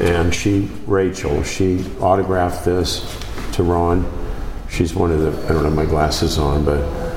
[0.00, 3.18] and she, Rachel, she autographed this
[3.52, 4.10] to Ron.
[4.68, 7.09] She's one of the, I don't have my glasses on, but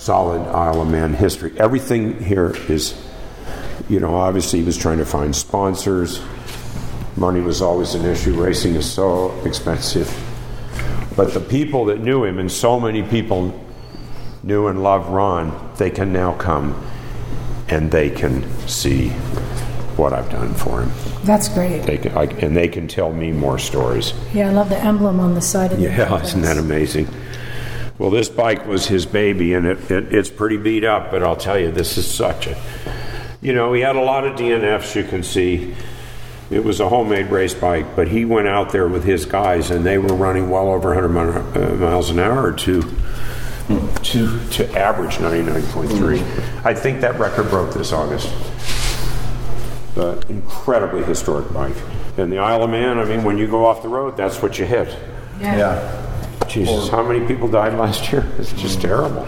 [0.00, 1.52] solid Isle of Man history.
[1.58, 2.98] Everything here is,
[3.90, 6.22] you know, obviously he was trying to find sponsors.
[7.16, 8.42] Money was always an issue.
[8.42, 10.08] Racing is so expensive.
[11.16, 13.52] But the people that knew him, and so many people
[14.42, 16.82] knew and loved Ron, they can now come
[17.68, 19.10] and they can see
[19.98, 20.90] what I've done for him.
[21.24, 21.82] That's great.
[21.82, 24.14] They can, I, and they can tell me more stories.
[24.32, 27.06] Yeah, I love the emblem on the side of the Yeah, isn't that amazing?
[28.00, 31.36] Well, this bike was his baby, and it, it, it's pretty beat up, but I'll
[31.36, 32.58] tell you, this is such a.
[33.42, 35.74] You know, he had a lot of DNFs, you can see.
[36.50, 39.84] It was a homemade race bike, but he went out there with his guys, and
[39.84, 42.80] they were running well over 100 uh, miles an hour to,
[44.02, 46.64] to, to average 99.3.
[46.64, 48.32] I think that record broke this August.
[49.94, 51.76] But incredibly historic bike.
[52.16, 54.58] And the Isle of Man, I mean, when you go off the road, that's what
[54.58, 54.88] you hit.
[55.38, 56.06] Yeah.
[56.50, 58.26] Jesus, how many people died last year?
[58.38, 59.26] It's just terrible.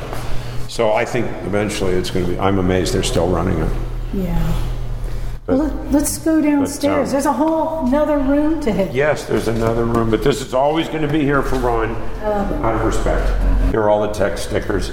[0.68, 2.38] So I think eventually it's going to be.
[2.38, 3.72] I'm amazed they're still running it.
[4.14, 4.68] Yeah.
[5.46, 7.08] Well, let, let's go downstairs.
[7.08, 8.92] um, There's a whole another room to hit.
[8.92, 11.90] Yes, there's another room, but this is always going to be here for Ron,
[12.22, 13.26] out of respect.
[13.70, 14.92] Here are all the tech stickers.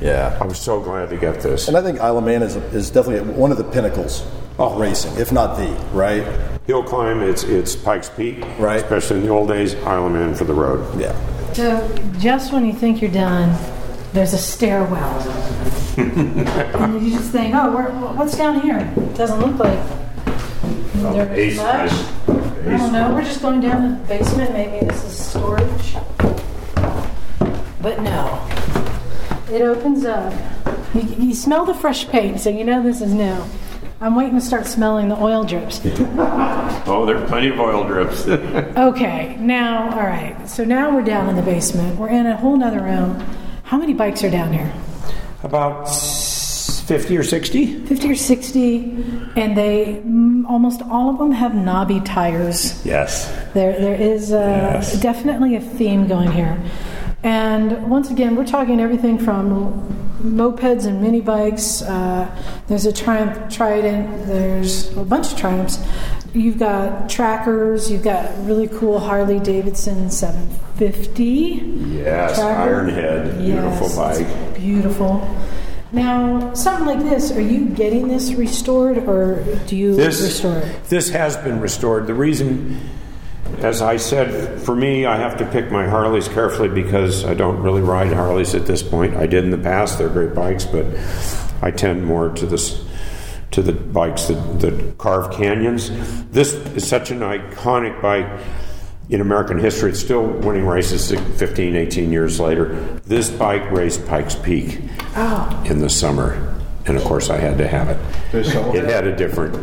[0.00, 0.36] Yeah.
[0.40, 1.68] I'm so glad to get this.
[1.68, 4.26] And I think Isle of Man is, is definitely one of the pinnacles
[4.58, 6.24] of racing, if not the, right?
[6.66, 8.82] Hill climb, it's it's Pikes Peak, Right.
[8.82, 10.98] Especially in the old days, Isle of Man for the road.
[10.98, 11.14] Yeah.
[11.54, 13.56] So just when you think you're done,
[14.12, 15.20] there's a stairwell.
[15.96, 18.78] and you just think, oh, where, what's down here?
[18.78, 20.00] It doesn't look like
[21.00, 21.92] there's much.
[22.28, 23.14] I don't know.
[23.14, 24.52] We're just going down to the basement.
[24.52, 25.94] Maybe this is storage.
[27.80, 28.46] But no.
[29.50, 30.32] It opens up.
[30.94, 33.42] You, you smell the fresh paint, so you know this is new.
[34.02, 35.80] I'm waiting to start smelling the oil drips.
[36.86, 38.26] Oh, there are plenty of oil drips.
[38.76, 40.34] Okay, now, all right.
[40.48, 41.98] So now we're down in the basement.
[41.98, 43.20] We're in a whole nother room.
[43.64, 44.72] How many bikes are down here?
[45.44, 47.84] About 50 or 60?
[47.86, 48.82] 50 or 60,
[49.36, 52.84] and they mm, almost all of them have knobby tires.
[52.84, 53.28] Yes.
[53.52, 54.38] There, there is uh,
[54.74, 55.00] Yes.
[55.00, 56.58] definitely a theme going here.
[57.22, 59.86] And once again, we're talking everything from
[60.22, 61.82] mopeds and mini bikes.
[61.82, 62.28] Uh,
[62.66, 64.26] there's a Triumph Trident.
[64.26, 65.78] There's a bunch of Triumphs.
[66.32, 67.90] You've got trackers.
[67.90, 71.24] You've got really cool Harley Davidson 750.
[71.24, 72.84] Yes, Tracker.
[72.84, 73.38] Ironhead.
[73.44, 74.54] Beautiful Yes, bike.
[74.56, 75.36] Beautiful.
[75.92, 80.84] Now, something like this, are you getting this restored or do you This, restore it?
[80.84, 82.06] this has been restored.
[82.06, 82.80] The reason,
[83.58, 87.62] as I said, for me, I have to pick my Harleys carefully because I don't
[87.62, 89.16] really ride Harleys at this point.
[89.16, 90.86] I did in the past; they're great bikes, but
[91.62, 92.84] I tend more to this
[93.52, 95.90] to the bikes that, that carve canyons.
[96.30, 98.26] This is such an iconic bike
[99.08, 99.90] in American history.
[99.90, 102.74] It's still winning races 15, 18 years later.
[103.06, 104.80] This bike raced Pikes Peak
[105.16, 107.98] Oh, in the summer, and of course, I had to have it.
[108.76, 109.56] It had a different.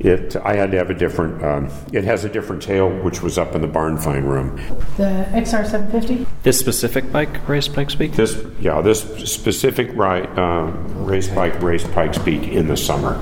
[0.00, 1.42] It I had to have a different.
[1.42, 4.56] Um, it has a different tail, which was up in the barn find room.
[4.96, 6.24] the XR750?
[6.44, 8.12] This specific bike raced Pikes Peak?
[8.12, 10.66] This, yeah, this specific ri uh,
[11.02, 13.16] race bike race Pikes Peak in the summer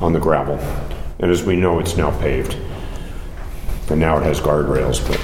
[0.00, 0.56] on the gravel,
[1.20, 2.56] and as we know, it's now paved,
[3.88, 4.98] and now it has guardrails.
[5.06, 5.20] But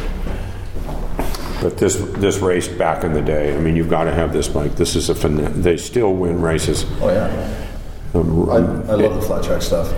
[1.60, 3.56] but this this raced back in the day.
[3.56, 4.76] I mean, you've got to have this bike.
[4.76, 6.84] This is a fin- they still win races.
[7.00, 7.66] Oh yeah,
[8.14, 8.54] Um, I,
[8.92, 9.92] I love the flat track stuff.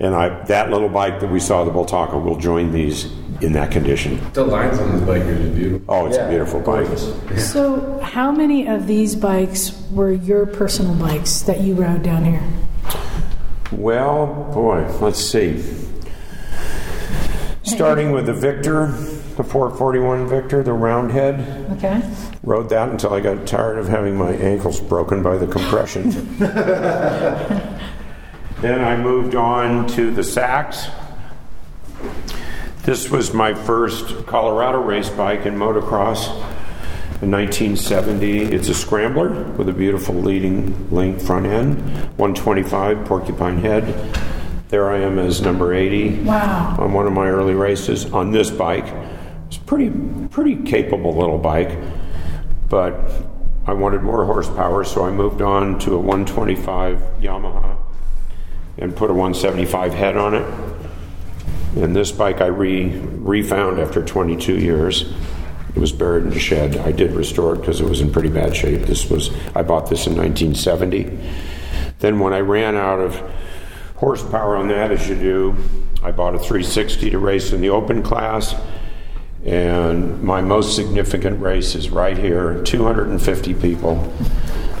[0.00, 3.06] And I, that little bike that we saw, the Bultaco, will join these
[3.40, 4.20] in that condition.
[4.32, 5.92] The lines on this bike are just beautiful.
[5.92, 7.38] Oh, it's a beautiful bike.
[7.38, 12.42] So, how many of these bikes were your personal bikes that you rode down here?
[13.72, 15.64] Well, boy, let's see.
[17.64, 18.86] Starting with the Victor,
[19.36, 21.70] the 441 Victor, the roundhead.
[21.72, 22.02] Okay.
[22.44, 26.10] Rode that until I got tired of having my ankles broken by the compression.
[28.60, 30.88] then I moved on to the Sachs.
[32.82, 36.28] This was my first Colorado race bike in motocross
[37.22, 38.42] in 1970.
[38.42, 41.76] It's a scrambler with a beautiful leading link front end,
[42.16, 43.84] 125 porcupine head.
[44.68, 46.76] There I am as number 80 Wow.
[46.78, 48.86] on one of my early races on this bike.
[49.46, 49.90] It's a pretty
[50.30, 51.78] pretty capable little bike,
[52.68, 52.94] but
[53.66, 57.77] I wanted more horsepower, so I moved on to a 125 Yamaha
[58.78, 60.68] and put a 175 head on it.
[61.76, 65.12] And this bike I re refound after 22 years.
[65.74, 66.76] It was buried in a shed.
[66.78, 68.82] I did restore it because it was in pretty bad shape.
[68.82, 71.18] This was I bought this in 1970.
[71.98, 73.20] Then when I ran out of
[73.96, 75.56] horsepower on that, as you do,
[76.02, 78.54] I bought a 360 to race in the open class.
[79.44, 84.12] And my most significant race is right here 250 people.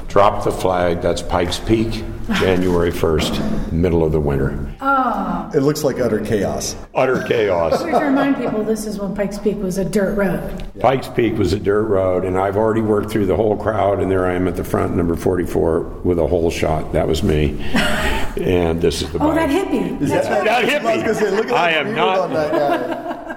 [0.08, 1.00] Drop the flag.
[1.00, 2.04] That's Pikes Peak,
[2.34, 4.70] January 1st, middle of the winter.
[4.80, 5.50] Oh.
[5.54, 6.76] It looks like utter chaos.
[6.94, 7.78] Utter chaos.
[7.78, 10.70] So to remind people, this is when Pikes Peak was a dirt road.
[10.78, 14.10] Pikes Peak was a dirt road, and I've already worked through the whole crowd, and
[14.10, 16.92] there I am at the front, number 44, with a hole shot.
[16.92, 17.64] That was me.
[18.38, 19.48] And this is the Oh, bike.
[19.48, 19.98] that hippie.
[19.98, 20.44] That's right.
[20.44, 21.54] That hit I was say, look at me.
[21.54, 23.27] I that am beard not.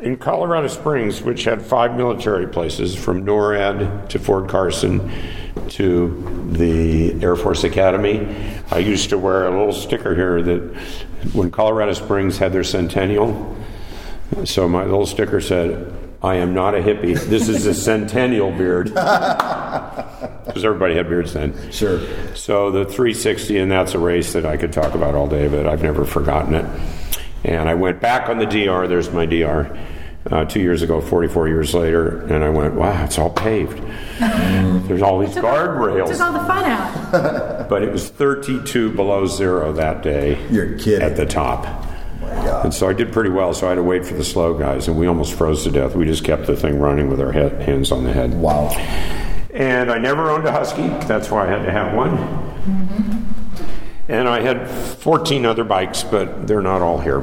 [0.00, 0.08] On that guy.
[0.08, 5.10] In Colorado Springs, which had five military places, from NORAD to Fort Carson
[5.70, 8.26] to the Air Force Academy,
[8.70, 10.76] I used to wear a little sticker here that
[11.32, 13.56] when Colorado Springs had their centennial,
[14.44, 15.92] so my little sticker said,
[16.22, 17.18] I am not a hippie.
[17.18, 18.92] This is a centennial beard.
[20.50, 21.70] Because everybody had beards then.
[21.70, 22.00] Sure.
[22.34, 25.64] So the 360, and that's a race that I could talk about all day, but
[25.64, 26.66] I've never forgotten it.
[27.44, 28.86] And I went back on the DR.
[28.88, 29.76] There's my DR.
[30.30, 33.82] Uh, two years ago, 44 years later, and I went, wow, it's all paved.
[34.86, 36.08] There's all these Took all- guardrails.
[36.10, 36.90] Took all the fun out.
[37.70, 40.38] But it was 32 below zero that day.
[40.50, 41.00] You're kidding.
[41.02, 41.64] At the top.
[42.22, 44.88] And so I did pretty well, so I had to wait for the slow guys,
[44.88, 45.94] and we almost froze to death.
[45.96, 48.34] We just kept the thing running with our head, hands on the head.
[48.34, 48.68] Wow.
[49.54, 50.86] And I never owned a Husky.
[51.06, 53.09] That's why I had to have one.
[54.10, 57.20] And I had 14 other bikes, but they're not all here.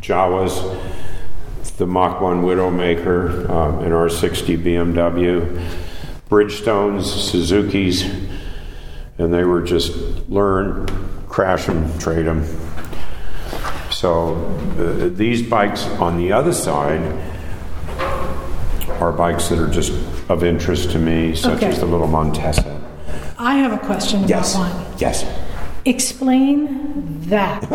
[0.00, 0.56] Jawas,
[1.76, 5.62] the Mach 1 Widowmaker, um, an R60 BMW,
[6.30, 8.02] Bridgestones, Suzuki's,
[9.18, 9.94] and they were just
[10.30, 10.86] learn,
[11.28, 12.46] crash them, trade them.
[13.90, 14.36] So
[14.78, 17.02] uh, these bikes on the other side
[19.00, 19.92] are bikes that are just
[20.30, 21.66] of interest to me, such Okay.
[21.66, 22.80] as the little Montesa.
[23.38, 24.56] I have a question about Yes.
[24.56, 24.72] one.
[24.96, 25.24] Yes.
[25.86, 27.62] Explain that.
[27.62, 27.68] we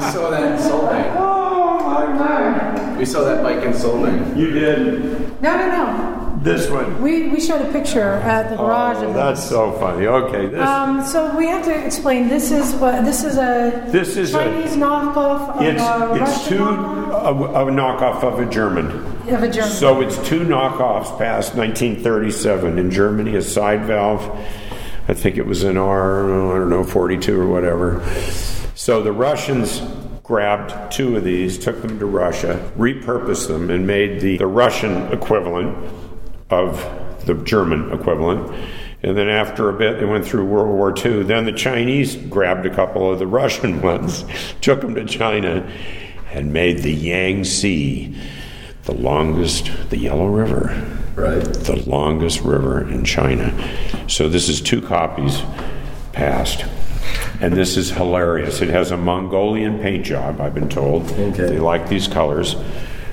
[0.00, 1.16] saw that in Solvang.
[1.18, 2.98] Oh my god.
[2.98, 4.36] We saw that bike in Solvang.
[4.36, 6.38] You did No, no, no.
[6.42, 7.00] this one.
[7.00, 10.06] We, we showed a picture at the garage Oh, of that's so funny.
[10.06, 12.28] Okay, this Um, so we have to explain.
[12.28, 16.20] This is what this is a This is a- Chinese knockoff of it's a it's
[16.20, 18.86] Russian two knockoff a, a knockoff of a German.
[19.32, 19.70] of a German.
[19.70, 23.36] So it's two knockoffs past 1937 in Germany.
[23.36, 24.28] A side valve.
[25.10, 26.54] I think it was an R.
[26.54, 28.00] I don't know 42 or whatever.
[28.76, 29.82] So the Russians
[30.22, 35.12] grabbed two of these, took them to Russia, repurposed them, and made the, the Russian
[35.12, 35.76] equivalent
[36.48, 36.76] of
[37.26, 38.54] the German equivalent.
[39.02, 41.24] And then after a bit, they went through World War II.
[41.24, 44.24] Then the Chinese grabbed a couple of the Russian ones,
[44.60, 45.68] took them to China,
[46.32, 48.14] and made the Yangtze
[48.90, 50.74] the longest, the Yellow River,
[51.14, 51.42] Right.
[51.44, 53.52] the longest river in China.
[54.08, 55.42] So this is two copies
[56.12, 56.64] passed.
[57.40, 58.60] And this is hilarious.
[58.60, 61.10] It has a Mongolian paint job, I've been told.
[61.12, 61.46] Okay.
[61.46, 62.56] They like these colors.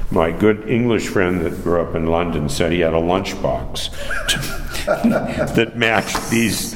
[0.09, 3.91] My good English friend that grew up in London said he had a lunchbox
[5.55, 6.75] that matched these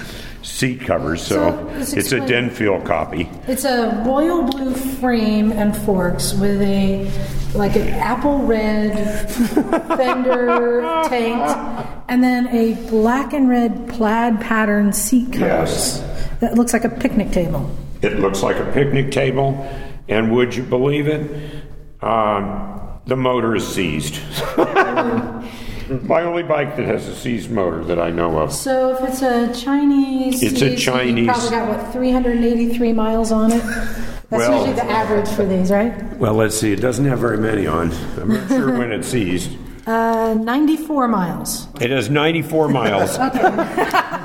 [0.62, 1.24] seat covers.
[1.24, 2.20] So, So, it's a.
[2.20, 3.28] Denfield copy.
[3.48, 7.10] It's a royal blue frame and forks with a
[7.58, 9.30] like an apple red
[9.98, 15.98] fender tank, and then a black and red plaid pattern seat covers.
[16.00, 16.38] Yes.
[16.42, 17.76] That looks like a picnic table.
[18.04, 19.68] It looks like a picnic table,
[20.08, 21.24] and would you believe it?
[22.04, 24.20] Um, the motor is seized.
[26.04, 28.54] My only bike that has a seized motor that I know of.
[28.54, 33.32] So if it's a Chinese, It's a season, Chinese- You probably got what 383 miles
[33.32, 33.62] on it.
[33.64, 35.94] That's Well- usually the average for these, right?
[36.18, 36.72] Well, let's see.
[36.72, 37.92] It doesn't have very many on.
[38.22, 39.52] I'm not sure when it's seized.
[39.86, 41.68] Uh, 94 miles.
[41.82, 43.18] It has 94 miles.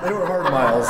[0.07, 0.89] They were hard miles.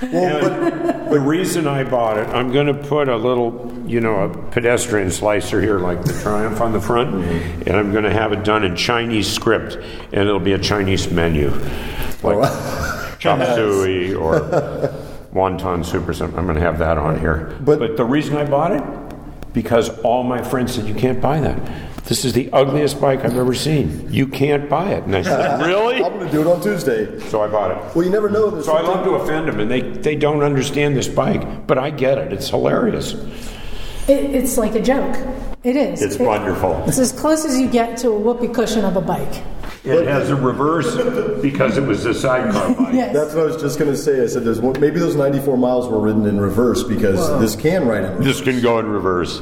[0.00, 4.50] And the reason I bought it, I'm going to put a little, you know, a
[4.50, 7.14] pedestrian slicer here, like the Triumph on the front,
[7.66, 11.10] and I'm going to have it done in Chinese script, and it'll be a Chinese
[11.10, 11.50] menu,
[12.22, 13.16] like oh.
[13.18, 14.40] chop suey or
[15.32, 16.38] wonton soup or something.
[16.38, 17.56] I'm going to have that on here.
[17.60, 18.82] But- but the reason I bought it,
[19.52, 21.87] because all my friends said you can't buy that.
[22.08, 24.10] This is the ugliest bike I've ever seen.
[24.10, 25.04] You can't buy it.
[25.04, 25.96] And I said, really?
[26.02, 27.18] I'm going to do it on Tuesday.
[27.28, 27.94] So I bought it.
[27.94, 28.48] Well, you never know.
[28.48, 31.66] There's So I something- love to offend them, and they, they don't understand this bike,
[31.66, 32.32] but I get it.
[32.32, 33.12] It's hilarious.
[34.08, 35.14] It, it's like a joke.
[35.64, 36.00] It is.
[36.00, 36.82] It's It- wonderful.
[36.88, 39.42] It's as close as you get to a whoopee cushion of a bike.
[39.96, 40.94] It has a reverse
[41.40, 42.94] because it was a sidecar bike.
[42.94, 43.14] Yes.
[43.14, 44.22] That's what I was just going to say.
[44.22, 47.86] I said, "There's one, maybe those 94 miles were ridden in reverse because this can
[47.86, 49.40] ride in reverse." This can go in reverse.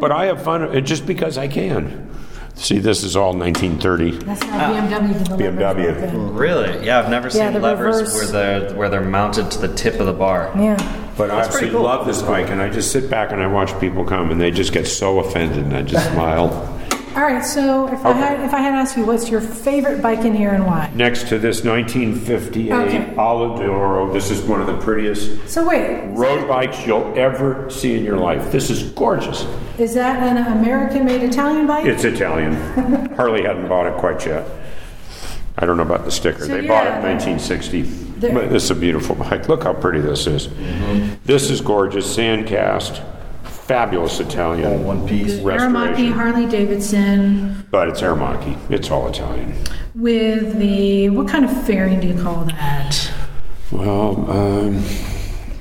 [0.00, 2.08] but I have fun just because I can.
[2.54, 4.18] See, this is all 1930.
[4.24, 6.38] That's how BMW did the levers BMW.
[6.38, 6.84] Really?
[6.86, 8.14] Yeah, I've never Yeah, seen the levers reverse.
[8.32, 10.52] where they're where they're mounted to the tip of the bar.
[10.58, 10.76] Yeah.
[11.16, 11.82] But I absolutely cool.
[11.84, 14.50] love this bike, and I just sit back and I watch people come, and they
[14.50, 16.78] just get so offended, and I just smile.
[17.16, 17.44] All right.
[17.44, 20.50] So if I had if I had asked you what's your favorite bike in here
[20.50, 20.90] and why?
[20.94, 23.12] Next to this 1958 Okay.
[23.18, 27.96] Ala d'Oro, this is one of the prettiest So wait, road bikes you'll ever see
[27.96, 28.52] in your life.
[28.52, 29.44] This is gorgeous.
[29.78, 31.86] is that an American-made Italian bike?
[31.86, 32.54] It's Italian.
[33.16, 34.46] Harley hadn't bought it quite yet.
[35.58, 36.46] I don't know about the sticker.
[36.46, 37.82] So they bought it in 1960.
[38.20, 39.48] But this is a beautiful bike.
[39.48, 40.46] Look how pretty this is.
[40.46, 41.14] Mm-hmm.
[41.24, 42.16] This is gorgeous.
[42.16, 43.02] Sandcast.
[43.70, 45.34] Fabulous Italian One piece.
[45.34, 46.12] Aramaki restoration.
[46.12, 48.58] Harley Davidson But it's Aramaki.
[48.68, 49.54] It's all Italian.
[49.94, 53.12] with the what kind of fairing do you call that?
[53.70, 54.82] Well, um,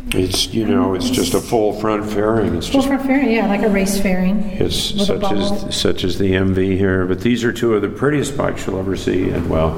[0.08, 2.56] it's, you know, it's just a full front fairing.
[2.56, 4.40] It's Full just front fairing, yeah, like a race fairing.
[4.54, 5.68] It's With a such bubble.
[5.68, 8.80] as such as the MV here, but these are two of the prettiest bikes you'll
[8.80, 9.76] ever see, and well,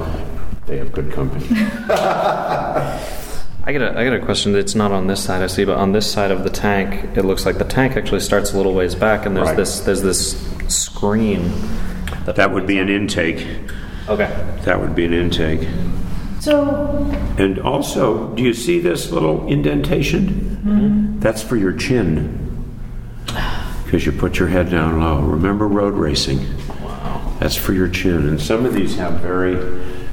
[0.66, 1.44] they have good company.
[3.64, 5.76] I get a I get a question that's not on this side I see, but
[5.76, 8.74] on this side of the tank, it looks like the tank actually starts a little
[8.74, 9.56] ways back, and there's Right.
[9.56, 10.36] this there's this
[10.68, 11.52] screen.
[12.24, 13.46] that would be an intake.
[14.08, 14.30] Okay.
[14.64, 15.66] That would be an intake.
[16.40, 17.06] So
[17.38, 21.16] And also, do you see this little indentation?
[21.20, 22.38] That's for your chin.
[23.84, 25.20] Because you put your head down low.
[25.20, 26.40] Remember road racing.
[26.84, 27.20] Wow.
[27.40, 28.28] That's for your chin.
[28.28, 29.54] And some of these have very,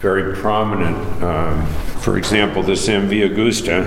[0.02, 1.66] very prominent, um,
[2.10, 3.86] for example, this MV Agusta,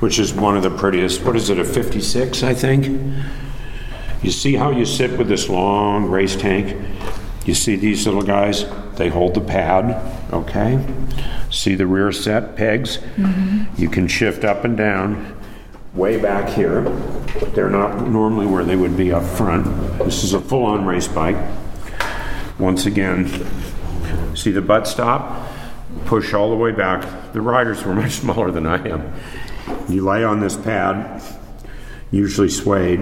[0.00, 1.24] which is one of the prettiest.
[1.24, 2.86] What is it, a 56, I think?
[4.22, 6.80] You see how you sit with this long race tank?
[7.44, 8.66] You see these little guys?
[8.94, 10.00] They hold the pad,
[10.32, 10.78] okay?
[11.50, 12.98] See the rear set pegs?
[12.98, 13.82] Mm-hmm.
[13.82, 15.36] You can shift up and down
[15.92, 16.82] way back here,
[17.52, 19.64] they're not normally where they would be up front.
[19.98, 21.36] This is a full on race bike.
[22.60, 23.26] Once again,
[24.36, 25.50] see the butt stop?
[26.06, 27.32] Push all the way back.
[27.32, 29.12] The riders were much smaller than I am.
[29.88, 31.22] You lay on this pad,
[32.10, 33.00] usually suede.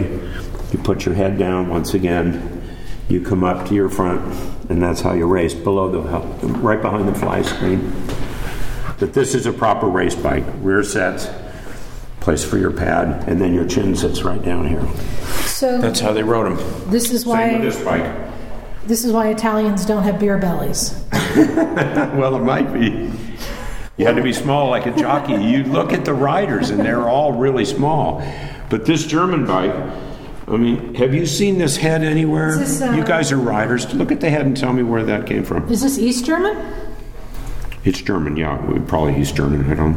[0.73, 2.61] You put your head down once again.
[3.09, 4.21] You come up to your front,
[4.71, 6.01] and that's how you race below the
[6.49, 7.93] right behind the fly screen.
[8.99, 10.45] But this is a proper race bike.
[10.61, 11.29] Rear sets,
[12.21, 14.87] place for your pad, and then your chin sits right down here.
[15.47, 16.91] So That's how they rode them.
[16.91, 18.32] this is Same why with this bike.
[18.87, 20.99] This is why Italians don't have beer bellies.
[21.33, 23.11] Well, it might be.
[23.97, 25.33] You had to be small like a jockey.
[25.33, 28.21] You look at the riders, and they're all really small.
[28.69, 29.73] But this German bike,
[30.47, 32.59] I mean, have you seen this head anywhere?
[32.59, 33.93] This, uh, you guys are riders.
[33.95, 35.71] Look at the head and tell me where that came from.
[35.71, 36.57] Is this East German?
[37.85, 38.59] It's German, yeah.
[38.87, 39.71] Probably East German.
[39.71, 39.97] I don't.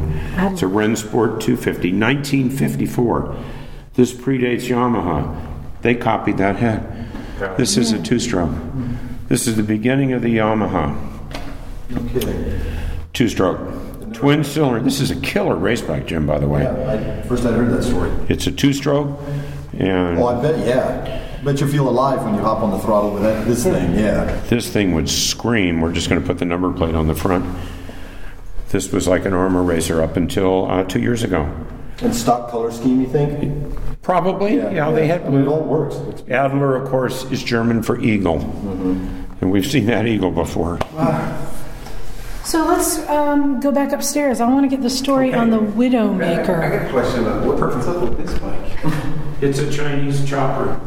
[0.53, 3.35] It's a Rennsport 250, 1954.
[3.95, 5.51] This predates Yamaha.
[5.81, 6.94] They copied that head.
[7.57, 8.51] This is a two-stroke.
[9.27, 10.95] This is the beginning of the Yamaha.
[13.13, 14.79] Two-stroke, twin cylinder.
[14.81, 16.25] This is a killer race bike, Jim.
[16.27, 18.11] By the way, I, first I heard that story.
[18.29, 19.19] it's a two-stroke,
[19.77, 21.21] and Oh, I bet, yeah.
[21.43, 24.25] Bet you feel alive when you hop on the throttle with that, this thing, yeah.
[24.49, 25.79] this thing would scream.
[25.79, 27.45] We're just going to put the number plate on the front.
[28.69, 31.49] This was like an AHRMA racer up until uh, two years ago.
[32.01, 34.01] And stock color scheme, you think?
[34.01, 34.91] Probably, yeah.
[34.91, 35.95] they had I mean, it all works.
[36.29, 38.39] Adler, of course, is German for eagle,
[39.41, 40.79] and we've seen that eagle before.
[42.43, 44.39] So let's um, go back upstairs.
[44.39, 46.63] I want to get the story on the Widowmaker.
[46.63, 49.11] I got a question about what's up with this bike.
[49.41, 50.79] It's a Chinese chopper.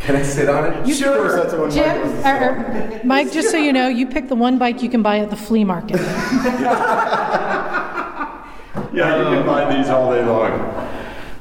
[0.00, 0.94] Can I sit on it?
[0.94, 1.36] Sure.
[1.36, 4.36] That's the one Jim, Mike er, er, Mike, just so you know, you pick the
[4.36, 5.96] one bike you can buy at the flea market.
[8.96, 9.76] Yeah, you can buy oh.
[9.76, 10.52] these all day long.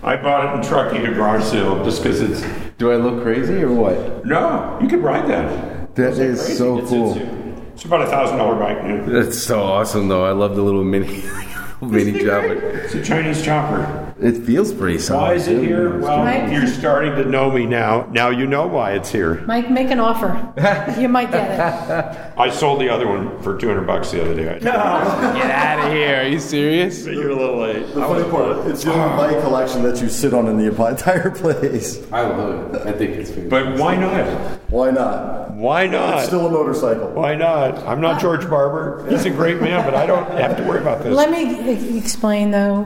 [0.04, 2.42] I bought it in Truckee a garage sale just because it's.
[2.78, 4.26] Do I look crazy or what?
[4.26, 5.96] No, you can ride that.
[5.96, 7.16] That is so It's- cool.
[7.16, 9.06] It's, it's about a thousand dollar bike new.
[9.06, 10.26] That's so awesome, though.
[10.26, 11.08] I love the little mini,
[11.82, 12.54] mini chopper.
[12.54, 14.14] It's a Chinese chopper.
[14.20, 15.22] It feels pretty solid.
[15.22, 16.00] Why is it here?
[16.00, 16.50] Well, Right.
[16.50, 18.08] you're starting to know me now.
[18.12, 19.44] Now you know why it's here.
[19.46, 20.54] Mike, make an offer.
[20.98, 22.34] You might get it.
[22.38, 24.60] I sold the other one for 200 bucks the other day.
[24.62, 24.72] No.
[25.36, 26.22] Get out of here.
[26.22, 27.06] Are you serious?
[27.06, 27.86] You're a little late.
[27.94, 29.20] The funny part, it's the ah.
[29.20, 32.02] only bike collection that you sit on in the entire place.
[32.12, 32.82] I love it.
[32.88, 33.50] I think it's fantastic.
[33.50, 34.60] But why not?
[34.70, 35.52] Why not?
[35.56, 36.20] Why not?
[36.20, 37.10] It's still a motorcycle.
[37.12, 37.78] Why not?
[37.80, 39.06] I'm not uh, George Barber.
[39.10, 41.16] He's a great man, but I don't have to worry about this.
[41.16, 42.84] Let me explain though.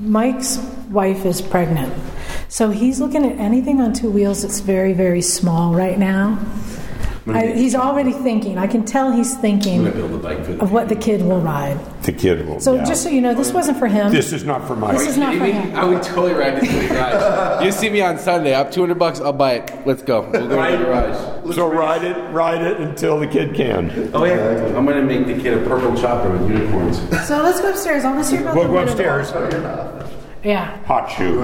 [0.00, 0.58] Mike's
[0.90, 1.92] wife is pregnant.
[2.48, 6.38] So he's looking at anything on two wheels that's very, very small right now.
[7.26, 8.58] I, he's already thinking.
[8.58, 11.40] I can tell he's thinking build a bike for the of what the kid will
[11.40, 11.78] ride.
[12.02, 12.54] The kid will.
[12.54, 12.62] Ride.
[12.62, 12.84] So yeah.
[12.84, 14.10] just so you know, this wasn't for him.
[14.10, 14.92] this is not for my.
[14.92, 15.74] This is not for him.
[15.74, 17.64] I would totally ride this in the garage.
[17.64, 18.54] you see me on Sunday.
[18.54, 19.20] Up 200 bucks.
[19.20, 19.86] I'll buy it.
[19.86, 20.22] Let's go.
[20.22, 21.54] We'll go to the garage.
[21.54, 24.10] So ride it, ride it until the kid can.
[24.14, 24.76] Oh yeah.
[24.76, 26.98] I'm gonna make the kid a purple chopper with unicorns.
[27.26, 28.04] So let's go upstairs.
[28.04, 29.30] I want to hear about We'll go upstairs.
[30.44, 31.38] Yeah, Hot shoe,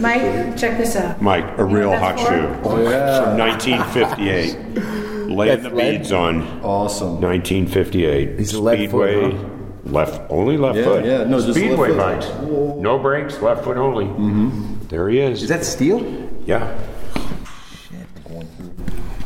[0.00, 1.22] Mike, check this out.
[1.22, 2.26] Mike, a real hot for?
[2.26, 3.22] shoe Oh yeah.
[3.22, 4.98] from 1958.
[5.36, 5.98] The That's lead?
[5.98, 7.20] beads on Awesome.
[7.20, 8.38] 1958.
[8.38, 8.54] He's 1958.
[8.54, 11.04] a left Speedway, foot, left only left Yeah, foot.
[11.04, 12.40] yeah, no, just Speedway left foot.
[12.42, 14.04] bikes, no brakes, left foot only.
[14.06, 14.86] Mm-hmm.
[14.88, 15.42] There he is.
[15.42, 16.00] Is that steel?
[16.46, 16.76] Yeah.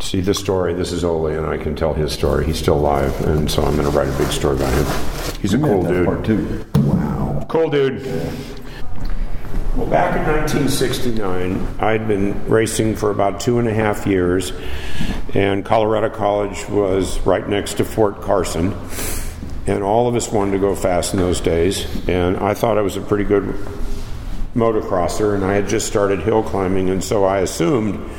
[0.00, 0.72] See the story.
[0.72, 2.46] This is Ole, and I can tell his story.
[2.46, 4.86] He's still alive, and so I'm going to write a big story about him.
[5.42, 6.07] He's a cool dude.
[6.07, 6.64] part too.
[7.48, 8.02] Cool dude.
[9.76, 14.50] Well, back in 1969, I'd been racing for about two and a half years,
[15.34, 18.74] and Colorado College was right next to Fort Carson.
[19.66, 22.80] And all of us wanted to go fast in those days, and I thought I
[22.80, 23.54] was a pretty good
[24.54, 28.10] motocrosser, and I had just started hill climbing, and so I assumed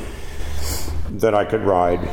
[1.10, 2.08] that I could ride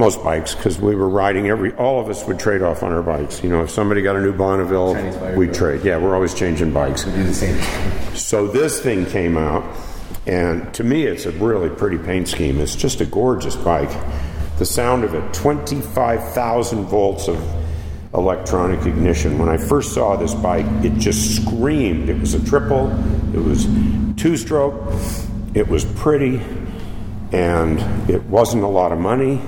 [0.00, 3.02] most bikes because we were riding every all of us would trade off on our
[3.02, 3.44] bikes.
[3.44, 4.94] You know if somebody got a new bonneville
[5.36, 5.84] we'd trade.
[5.84, 7.04] Yeah we're always changing bikes.
[7.04, 7.60] Do the same.
[8.16, 9.62] so this thing came out
[10.26, 12.58] and to me it's a really pretty paint scheme.
[12.60, 13.90] It's just a gorgeous bike.
[14.58, 17.38] The sound of it 25000 volts of
[18.14, 19.38] electronic ignition.
[19.38, 22.08] When i first saw this bike it just screamed.
[22.08, 22.90] It was a triple.
[23.34, 23.66] It was
[24.16, 24.74] two stroke
[25.54, 26.40] it was pretty
[27.32, 27.80] and
[28.10, 29.40] it wasn't a lot of money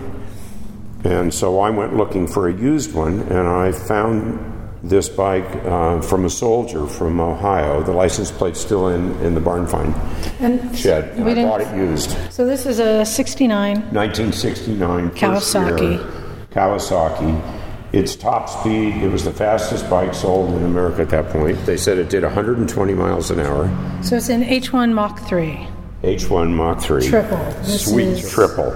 [1.05, 4.48] and so I went looking for a used one, and I found
[4.82, 7.82] this bike uh, from a soldier from Ohio.
[7.82, 9.94] The license plate's still in, in the barn find
[10.40, 12.16] And shed, and we I bought it used.
[12.32, 13.76] So this is a 69.
[13.92, 15.11] 1969.
[15.11, 15.92] Kawasaki.
[15.98, 17.59] year, Kawasaki.
[17.92, 21.59] Its top speed, it was the fastest bike sold in America at that point.
[21.66, 23.68] They said it did 120 miles an hour.
[24.03, 25.68] So it's an H1 Mach 3.
[26.03, 27.07] H1 Mach 3.
[27.07, 27.36] Triple.
[27.62, 28.74] This Sweet is- triple.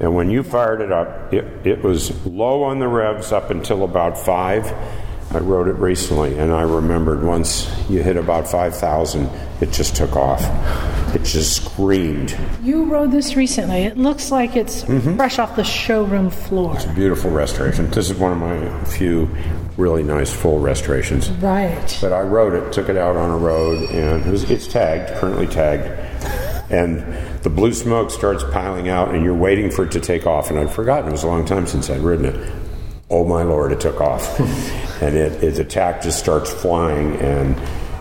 [0.00, 3.82] And when you fired it up, it, it was low on the revs up until
[3.84, 4.70] about five.
[5.32, 9.28] I rode it recently, and I remembered once you hit about 5,000,
[9.60, 10.40] it just took off.
[11.16, 12.36] It just screamed.
[12.62, 13.82] You rode this recently.
[13.84, 15.16] It looks like it's Mm-hmm.
[15.16, 16.76] fresh off the showroom floor.
[16.76, 17.90] It's a beautiful restoration.
[17.90, 19.28] This is one of my few
[19.76, 21.28] really nice full restorations.
[21.30, 21.98] Right.
[22.00, 25.12] But I rode it, took it out on a road, and it was, it's tagged,
[25.18, 26.55] currently tagged.
[26.70, 27.00] And
[27.42, 30.50] the blue smoke starts piling out, and you're waiting for it to take off.
[30.50, 32.52] And I'd forgotten, it was a long time since I'd ridden it.
[33.08, 34.38] Oh my lord, it took off.
[35.02, 37.56] and it, its attack just starts flying, and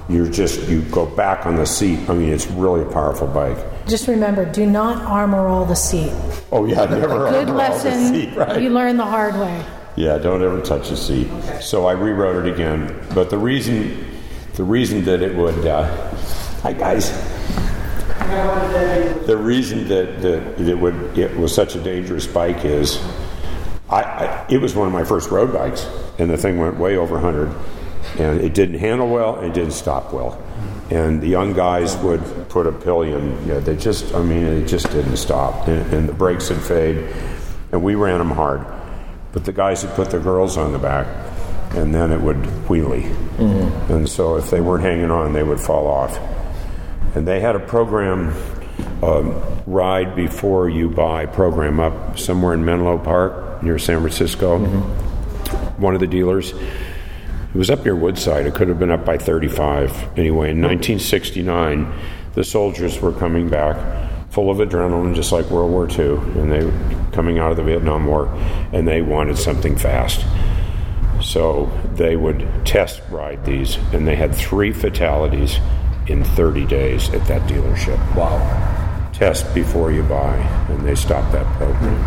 [0.09, 2.09] you're just, you go back on the seat.
[2.09, 3.57] I mean, it's really a powerful bike.
[3.87, 6.11] Just remember, do not armor all the seat.
[6.51, 8.13] Oh, yeah, never Good armor all the lesson.
[8.13, 8.61] seat, right?
[8.61, 9.63] You learn the hard way.
[9.95, 11.29] Yeah, don't ever touch the seat.
[11.61, 12.99] So I rewrote it again.
[13.13, 14.05] But the reason,
[14.55, 16.13] the reason that it would, uh,
[16.61, 17.11] hi guys.
[19.25, 23.01] The reason that, that it would it was such a dangerous bike is,
[23.89, 25.87] I, I it was one of my first road bikes,
[26.19, 27.49] and the thing went way over 100,
[28.19, 30.41] and it didn't handle well, and it didn't stop well,
[30.89, 33.47] and the young guys would put a pillion.
[33.47, 37.13] Yeah, they just, I mean, it just didn't stop, and, and the brakes would fade,
[37.71, 38.65] and we ran them hard.
[39.33, 41.07] But the guys would put the girls on the back,
[41.75, 43.11] and then it would wheelie.
[43.37, 43.91] Mm-hmm.
[43.91, 46.17] And so if they weren't hanging on, they would fall off.
[47.15, 48.33] And they had a program,
[49.01, 54.59] um, ride before you buy program up somewhere in Menlo Park near San Francisco.
[55.77, 56.51] One of the dealers.
[56.51, 58.45] It was up near Woodside.
[58.45, 60.17] It could have been up by 35.
[60.17, 61.91] Anyway, in 1969,
[62.33, 63.77] the soldiers were coming back
[64.29, 66.73] full of adrenaline, just like World War II, and they were
[67.13, 68.27] coming out of the Vietnam War,
[68.73, 70.25] and they wanted something fast.
[71.21, 75.59] So they would test ride these, and they had three fatalities
[76.07, 77.97] in 30 days at that dealership.
[78.15, 78.39] Wow.
[79.13, 80.35] Test before you buy,
[80.69, 82.03] and they stopped that program.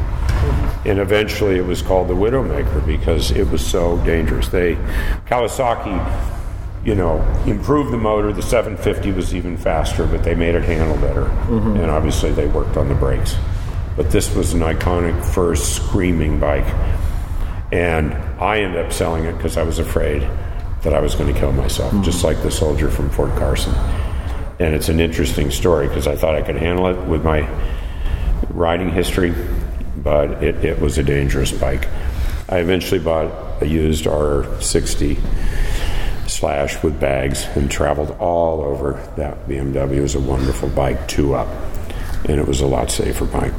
[0.85, 4.49] And eventually it was called the Widowmaker because it was so dangerous.
[4.49, 4.77] They,
[5.27, 5.97] Kawasaki,
[6.85, 8.33] you know, improved the motor.
[8.33, 11.25] The 750 was even faster, but they made it handle better.
[11.25, 11.77] Mm-hmm.
[11.77, 13.37] And obviously they worked on the brakes.
[13.97, 16.67] But this was an iconic first screaming bike.
[17.73, 20.29] And I ended up selling it because I was afraid
[20.83, 22.03] that I was going to kill myself, hmm.
[22.03, 23.75] just like the soldier from Fort Carson.
[24.61, 27.49] And it's an interesting story because I thought I could handle it with my
[28.51, 29.35] riding history,
[29.97, 31.87] but it, it was a dangerous bike.
[32.49, 35.19] I eventually bought a used R60
[36.29, 39.97] slash with bags and traveled all over that BMW.
[39.97, 41.49] It was a wonderful bike, two up,
[42.29, 43.53] and it was a lot safer bike.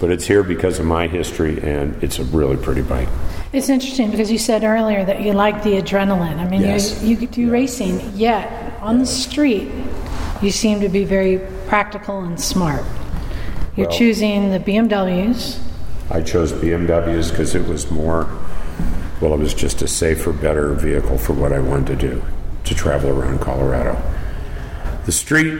[0.00, 3.08] But it's here because of my history, and it's a really pretty bike.
[3.52, 6.38] It's interesting because you said earlier that you like the adrenaline.
[6.38, 7.02] I mean, Yes.
[7.02, 9.68] you, you do racing, yet on the street,
[10.40, 12.82] you seem to be very practical and smart.
[13.76, 15.58] You're Well- choosing the BMWs.
[16.10, 18.26] I chose BMWs because it was more,
[19.20, 22.22] well, it was just a safer, better vehicle for what I wanted to do
[22.64, 23.96] to travel around Colorado.
[25.06, 25.52] The street,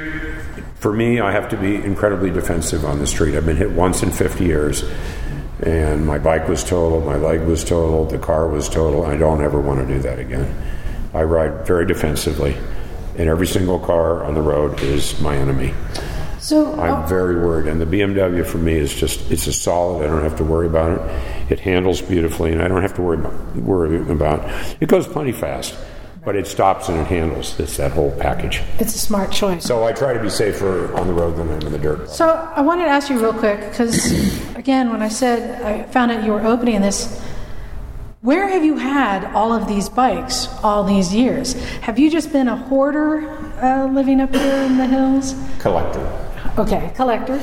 [0.78, 3.34] for me, I have to be incredibly defensive on the street.
[3.34, 4.84] I've been hit once in 50 years,
[5.60, 9.06] and my bike was totaled, my leg was totaled, the car was totaled.
[9.06, 10.54] I don't ever want to do that again.
[11.12, 12.56] I ride very defensively,
[13.16, 15.74] and every single car on the road is my enemy.
[16.38, 20.04] So, I'm uh, very worried, and the BMW for me is just—it's a solid.
[20.04, 21.52] I don't have to worry about it.
[21.52, 24.48] It handles beautifully, and I don't have to worry about, worry about.
[24.80, 25.74] It goes plenty fast,
[26.28, 27.58] but it stops and it handles.
[27.58, 28.60] It's that whole package.
[28.78, 29.64] it's a smart choice.
[29.64, 32.10] So I try to be safer on the road than I am in the dirt.
[32.10, 34.12] So I wanted to ask you real quick because,
[34.54, 37.18] again, when I said I found out you were opening this,
[38.20, 41.54] where have you had all of these bikes all these years?
[41.80, 43.30] Have you just been a hoarder
[43.62, 45.34] uh, living up here in the hills?
[45.60, 46.27] Collector.
[46.58, 47.38] Okay, collector.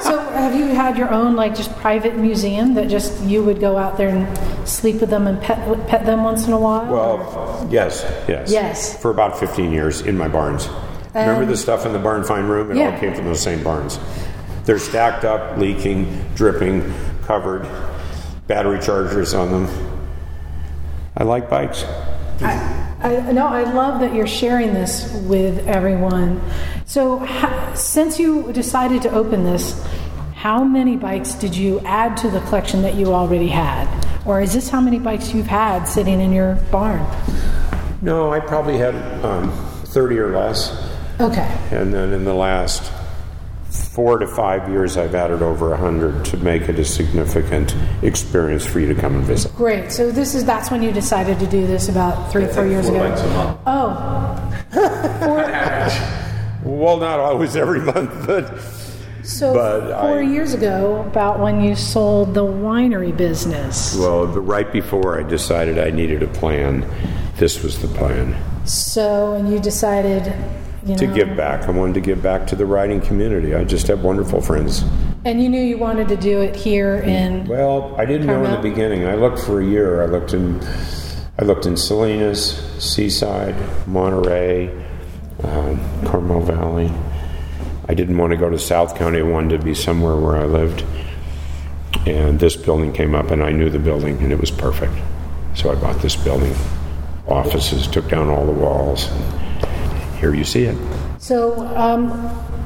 [0.00, 3.78] so have you had your own like just private museum that just you would go
[3.78, 5.58] out there and sleep with them and pet
[5.88, 6.84] pet them once in a while?
[6.92, 9.00] Well, yes, yes, Yes.
[9.00, 10.68] For about 15 years in my barns.
[11.14, 12.70] Remember Um, the stuff in the barn find room?
[12.70, 12.92] It yeah.
[12.92, 13.98] all came from those same barns.
[14.64, 16.92] They're stacked up, leaking, dripping,
[17.24, 17.66] covered,
[18.46, 19.68] battery chargers on them.
[21.16, 21.84] I like bikes.
[22.42, 26.42] I, no, I love that you're sharing this with everyone.
[26.86, 29.82] So, ha, since you decided to open this,
[30.34, 33.88] how many bikes did you add to the collection that you already had?
[34.26, 37.06] Or is this how many bikes you've had sitting in your barn?
[38.02, 38.94] No, I probably had
[39.24, 39.50] um,
[39.84, 40.70] 30 or less.
[41.20, 41.58] Okay.
[41.70, 42.90] And then in the last
[43.70, 48.66] four to five years, I've added over a 100 to make it a significant experience
[48.66, 49.54] for you to come and visit.
[49.54, 49.92] Great.
[49.92, 52.88] So this is that's when you decided to do this about three, or four years
[52.88, 52.98] ago.
[52.98, 53.58] Months a month.
[53.66, 54.46] Oh,
[56.62, 58.58] Well, not always every month, but
[59.22, 63.96] So But four I- years ago, about when you sold the winery business.
[63.96, 66.84] Well, the, right before I decided I needed a plan,
[67.36, 68.36] this was the plan
[68.66, 70.32] So, and you decided,
[70.86, 71.68] you to know, give back.
[71.68, 73.54] I wanted to give back to the writing community.
[73.54, 74.82] I just have wonderful friends.
[75.24, 77.46] and you knew you wanted to do it here in.
[77.46, 79.06] Well, I didn't know in the beginning.
[79.06, 80.02] I looked for a year.
[80.02, 80.60] I looked in,
[81.38, 83.54] I looked in Salinas, Seaside,
[83.86, 84.70] Monterey,
[85.42, 86.90] um, Carmel Valley.
[87.88, 89.18] I didn't want to go to South County.
[89.18, 90.84] I wanted to be somewhere where I lived.
[92.06, 94.94] And this building came up, and I knew the building, and it was perfect.
[95.54, 96.54] So I bought this building.
[97.26, 99.08] Offices, took down all the walls.
[100.20, 100.76] Here you see it.
[101.18, 102.10] So, um,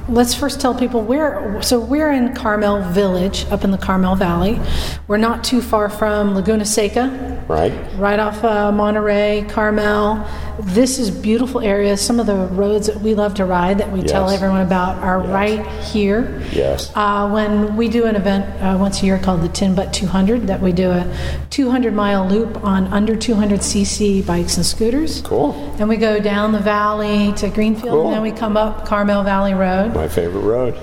[0.09, 1.61] let's first tell people where.
[1.63, 4.61] So, we're in Carmel Village, up in the Carmel Valley.
[5.09, 7.73] We're not too far from Laguna Seca, Right?
[7.99, 10.27] right off uh, Monterey, Carmel.
[10.61, 11.97] This is beautiful area.
[11.97, 15.21] Some of the roads that we love to ride that we tell everyone about are
[15.21, 15.29] Yes.
[15.31, 16.43] right here.
[16.53, 16.93] Yes.
[16.95, 20.47] Uh, when we do an event uh, once a year called the Tin Butt 200,
[20.47, 21.13] that we do a
[21.51, 25.23] 200 mile loop on under 200 cc bikes and scooters.
[25.23, 25.53] Cool.
[25.79, 28.07] And we go down the valley to Greenfield, Cool.
[28.07, 29.94] and then we come up Carmel Valley Road.
[29.95, 30.75] My favorite road.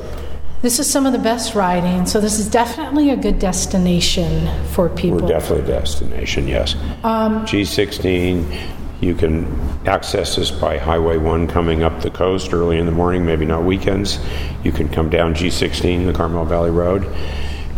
[0.62, 4.90] This is some of the best riding, so this is definitely a good destination for
[4.90, 5.20] people.
[5.20, 6.76] We're definitely a destination, yes.
[7.04, 8.70] Um, G16,
[9.02, 9.48] you can
[9.88, 13.64] access this by Highway 1 coming up the coast early in the morning, maybe not
[13.64, 14.20] weekends.
[14.64, 17.12] You can come down G16, the Carmel Valley Road.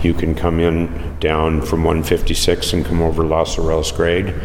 [0.04, 4.36] You can come in down from 156 and come over Los Laureles Grade,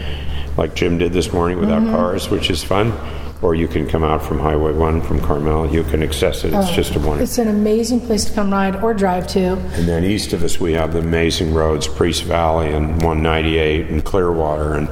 [0.59, 1.95] like Jim did this morning without mm-hmm.
[1.95, 2.93] cars, which is fun.
[3.41, 5.73] Or you can come out from Highway 1 from Carmel.
[5.73, 6.53] You can access it.
[6.53, 7.23] It's oh, just a wonderful.
[7.23, 9.53] It's an amazing place to come ride or drive to.
[9.53, 14.05] And then east of us, we have the amazing roads, Priest Valley and 198 and
[14.05, 14.89] Clearwater, and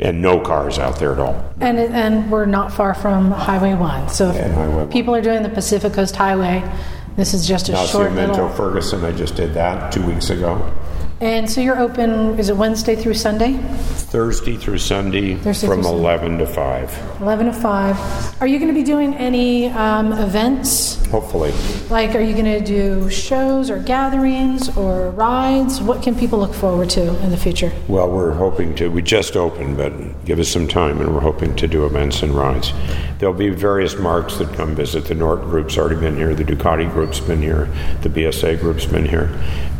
[0.00, 1.52] and no cars out there at all.
[1.60, 4.08] And, and we're not far from Highway 1.
[4.10, 4.90] So Highway 1.
[4.90, 6.62] people are doing the Pacific Coast Highway,
[7.18, 8.48] this is just a short Nacimiento, little.
[8.50, 10.72] Ferguson, I just did that two weeks ago.
[11.20, 13.54] And so you're open, is it Wednesday through Sunday?
[13.58, 16.00] Thursday through Sunday Thursday from through Sunday.
[16.00, 18.40] 11 to 5, 11 to 5.
[18.40, 21.04] Are you going to be doing any um, events?
[21.08, 21.52] hopefully.
[21.90, 25.80] Like, are you going to do shows or gatherings or rides?
[25.80, 27.72] What can people look forward to in the future?
[27.88, 31.56] Well, we're hoping to, we just opened, but give us some time, and we're hoping
[31.56, 32.72] to do events and rides.
[33.18, 35.06] There'll be various marks that come visit.
[35.06, 37.66] The Nort group's already been here, the Ducati group's been here,
[38.02, 39.28] the BSA group's been here.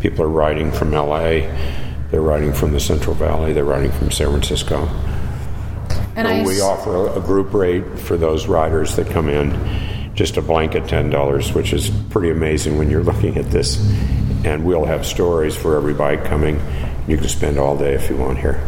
[0.01, 1.41] People are riding from LA,
[2.11, 4.87] they're riding from the Central Valley, they're riding from San Francisco.
[6.17, 10.37] And I we s- offer a group rate for those riders that come in, just
[10.37, 13.79] a blanket $10, which is pretty amazing when you're looking at this.
[14.45, 16.61] And we'll have stories for every bike coming.
[17.09, 18.61] You can spend all day if you want here.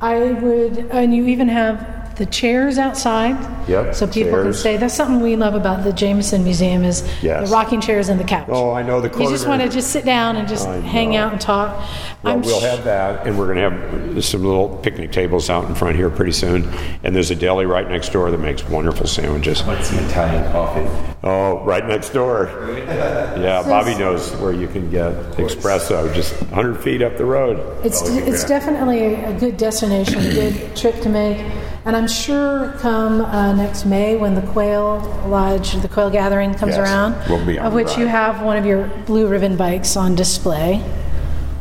[0.00, 3.36] I would, and you even have the chairs outside.
[3.68, 4.60] Yep, So people can chairs.
[4.60, 4.76] stay.
[4.76, 7.48] That's something we love about the Jameson Museum is Yes.
[7.48, 8.46] the rocking chairs and the couch.
[8.48, 9.58] Oh, I know the You just corner.
[9.60, 11.18] want to just sit down and just I hang know.
[11.18, 11.76] out and talk.
[12.22, 15.50] Well, I'm we'll sh- have that, and we're going to have some little picnic tables
[15.50, 16.68] out in front here pretty soon.
[17.04, 19.62] And there's a deli right next door that makes wonderful sandwiches.
[19.64, 20.86] What's some Italian coffee?
[21.22, 22.48] Oh, right next door.
[23.36, 27.58] Yeah, Bobby knows where you can get espresso, just 100 feet up the road.
[27.84, 31.38] It's, it's definitely a good destination, a good trip to make.
[31.84, 36.76] And I'm sure come uh, next May when the Quail Lodge, the Quail Gathering comes
[36.76, 39.96] Yes, around, we'll be on of which you have one of your blue ribbon bikes
[39.96, 40.82] on display.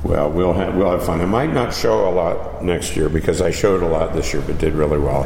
[0.03, 1.19] Well, we'll have, we'll have fun.
[1.21, 4.43] I might not show a lot next year because I showed a lot this year,
[4.45, 5.23] but did really well.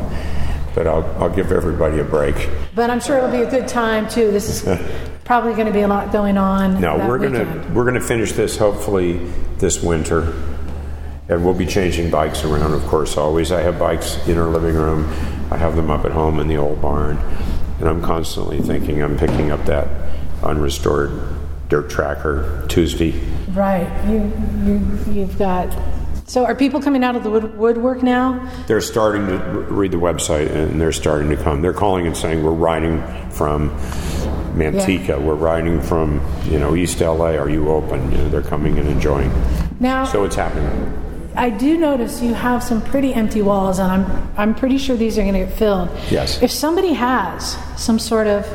[0.74, 2.50] But I'll, I'll give everybody a break.
[2.76, 4.32] But I'm sure it'll be a good time too.
[4.32, 4.80] This is
[5.26, 6.80] probably going to be a lot going on.
[6.80, 7.20] No, we're
[7.74, 9.18] we're gonna finish this hopefully
[9.58, 10.34] this winter,
[11.30, 12.74] and we'll be changing bikes around.
[12.74, 13.52] Of course, always.
[13.52, 15.06] I have bikes in our living room.
[15.52, 17.18] I have them up at home in the old barn,
[17.80, 19.88] and I'm constantly thinking I'm picking up that
[20.44, 21.36] unrestored
[21.70, 23.12] dirt tracker Tuesday.
[23.52, 23.88] Right.
[24.08, 24.32] You,
[24.66, 25.76] you, you've got.
[26.26, 28.52] So are people coming out of the wood, woodwork now?
[28.68, 29.38] They're starting to
[29.70, 31.62] read the website, and they're starting to come.
[31.62, 33.02] They're calling and saying we're riding
[33.32, 33.70] from.
[34.50, 35.22] Manteca.
[35.22, 37.38] We're riding from, you know, East LA.
[37.38, 38.12] Are you open?
[38.12, 39.32] You know, they're coming and enjoying.
[39.80, 41.09] Now, So it's happening.
[41.36, 45.18] I do notice you have some pretty empty walls, and I'm I'm pretty sure these
[45.18, 45.90] are going to get filled.
[46.10, 46.42] Yes.
[46.42, 48.46] If somebody has some sort of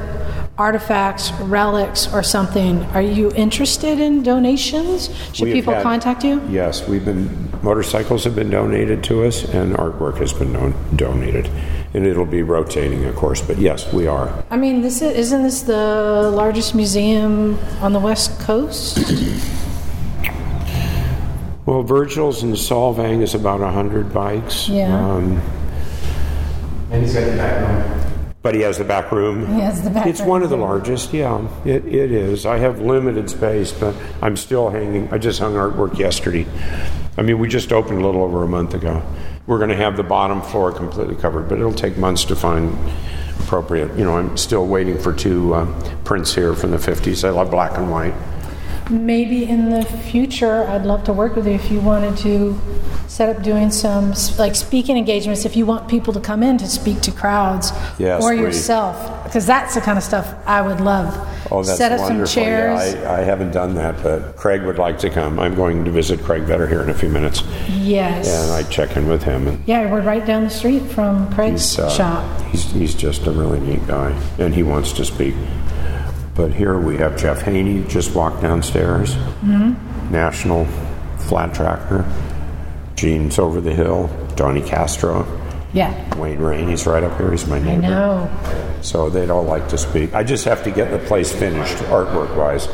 [0.57, 5.11] artifacts, relics, or something, are you interested in donations?
[5.33, 6.41] Should people had- contact you?
[6.49, 11.51] Yes, we've been motorcycles have been donated to us, and artwork has been don- donated,
[11.95, 13.41] and it'll be rotating, of course.
[13.41, 14.45] But yes, we are.
[14.51, 18.99] I mean, this is, isn't this the largest museum on the West Coast?
[21.67, 24.69] Well, Virgil's in Solvang is about hundred bikes.
[24.69, 24.95] Yeah.
[24.95, 25.41] Um,
[26.91, 28.01] And he's got the back room.
[28.43, 29.47] But he has the back room.
[29.47, 30.11] He has the back room.
[30.11, 31.49] It's room, one of the largest, yeah.
[31.65, 32.45] It, it is.
[32.45, 35.11] I have limited space, but I'm still hanging.
[35.11, 36.47] I just hung artwork yesterday.
[37.17, 39.03] I mean, we just opened a little over a month ago.
[39.47, 42.77] We're going to have the bottom floor completely covered, but it'll take months to find
[43.41, 43.97] appropriate.
[43.97, 47.27] You know, I'm still waiting for two uh, prints here from the 50s.
[47.27, 48.15] I love black and white.
[48.91, 52.61] Maybe in the future, I'd love to work with you if you wanted to
[53.09, 55.47] set up doing some like speaking engagements.
[55.47, 59.47] If you want people to come in to speak to crowds Yes, or yourself, because
[59.47, 61.15] that's the kind of stuff I would love.
[61.51, 62.27] Oh, that's set up wonderful.
[62.27, 62.95] some chairs.
[62.95, 65.39] Yeah, I, I haven't done that, but Craig would like to come.
[65.39, 68.29] I'm going to visit Craig Vetter here in a few minutes, yes.
[68.29, 69.49] and I check in with him.
[69.49, 72.43] And yeah, we're right down the street from Craig's he's, uh, shop.
[72.51, 75.35] he's he's just a really neat guy, and he wants to speak.
[76.35, 79.15] But here we have Jeff Haney just walked downstairs.
[79.15, 80.13] Mm-hmm.
[80.13, 80.67] National
[81.19, 82.05] Flat Tracker.
[82.97, 84.11] Gene's over the hill.
[84.37, 85.27] Johnny Castro.
[85.73, 87.33] Yeah, Wayne Rainey's right up here.
[87.33, 87.87] He's my neighbor.
[87.87, 88.79] I know.
[88.81, 90.15] So they'd all like to speak.
[90.15, 92.69] I just have to get the place finished, artwork wise.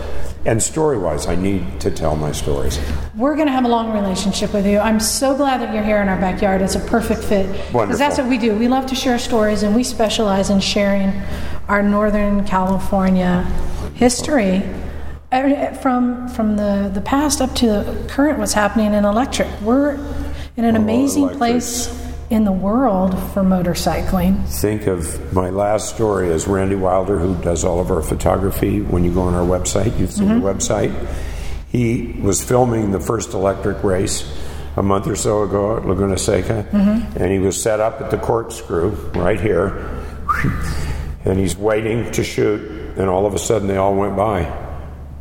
[0.44, 2.78] And story wise, I need to tell my stories.
[3.14, 4.78] We're going to have a long relationship with you.
[4.78, 6.62] I'm so glad that you're here in our backyard.
[6.62, 7.46] It's a perfect fit.
[7.72, 8.54] Because that's what we do.
[8.54, 11.12] We love to share stories, and we specialize in sharing
[11.70, 13.42] our Northern California
[13.94, 14.62] history
[15.82, 19.48] from from the, the past up to the current, what's happening in electric.
[19.60, 19.92] We're
[20.56, 21.38] in an amazing electric.
[21.38, 24.44] place in the world for motorcycling.
[24.60, 28.80] Think of my last story as Randy Wilder, who does all of our photography.
[28.82, 30.40] When you go on our website, you've seen Mm-hmm.
[30.40, 30.92] the website.
[31.70, 34.24] He was filming the first electric race
[34.76, 37.16] a month or so ago at Laguna Seca, Mm-hmm.
[37.22, 39.68] and he was set up at the corkscrew right here,
[41.24, 42.60] and he's waiting to shoot,
[42.96, 44.68] and all of a sudden they all went by.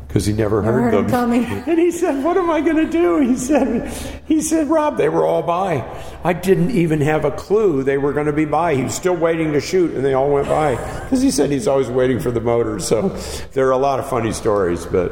[0.07, 1.45] Because he never heard, heard 'em them, coming.
[1.67, 3.93] and he said, "What am I going to do?" He said,
[4.25, 5.85] "He said, Rob, they were all by.
[6.23, 8.73] I didn't even have a clue they were going to be by.
[8.73, 11.67] He was still waiting to shoot, and they all went by because he said he's
[11.67, 12.87] always waiting for the motors.
[12.87, 13.09] So
[13.53, 15.11] there are a lot of funny stories, but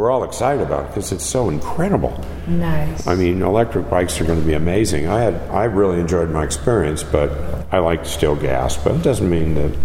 [0.00, 2.18] we're all excited about it because it's so incredible.
[2.48, 3.06] Nice.
[3.06, 5.08] I mean, electric bikes are going to be amazing.
[5.08, 7.30] I had I really enjoyed my experience, but
[7.70, 8.78] I like still gas.
[8.78, 9.76] But it doesn't mean that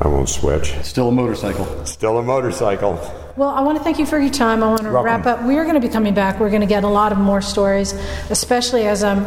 [0.00, 0.76] I won't switch.
[0.84, 1.84] Still a motorcycle.
[1.86, 2.92] Still a motorcycle.
[3.36, 4.62] Well, I want to thank you for your time.
[4.62, 5.04] I want to Welcome.
[5.04, 5.44] wrap up.
[5.44, 6.38] We are going to be coming back.
[6.38, 7.92] We're going to get a lot of more stories,
[8.30, 9.26] especially as I'm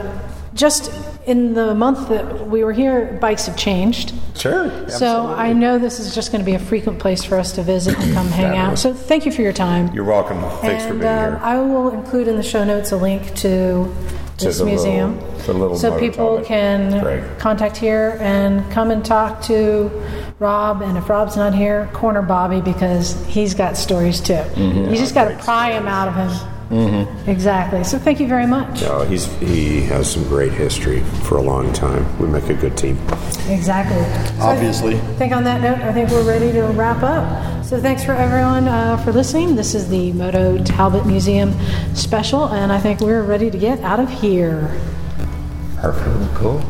[0.54, 0.92] just
[1.26, 4.14] in the month that we were here, bikes have changed.
[4.36, 4.90] Sure.
[4.90, 7.64] So I know this is just going to be a frequent place for us to
[7.64, 8.78] visit and come hang out.
[8.78, 9.94] So thank you for your time.
[9.94, 10.40] You're welcome.
[10.62, 11.40] Thanks for being um, here.
[11.42, 13.94] I will include in the show notes a link to
[14.38, 17.40] this museum, little so people can Great.
[17.40, 19.90] contact here and come and talk to
[20.40, 20.82] Rob.
[20.82, 24.34] And if Rob's not here, corner Bobby because he's got stories too.
[24.34, 24.92] Mm-hmm.
[24.92, 26.53] You just got to pry him out of him.
[27.28, 27.84] Exactly.
[27.84, 28.82] So thank you very much.
[28.82, 32.06] No, he's he has some great history for a long time.
[32.20, 32.98] We make a good team.
[33.48, 34.04] Exactly.
[34.38, 34.96] So Obviously.
[34.96, 37.66] I think on that note, I think we're ready to wrap up.
[37.66, 39.56] So thanks for everyone uh, for listening.
[39.56, 41.54] This is the Moto Talbott Museum
[41.96, 44.80] special, and I think we're ready to get out of here.
[45.78, 46.36] Perfect.
[46.36, 46.64] Cool.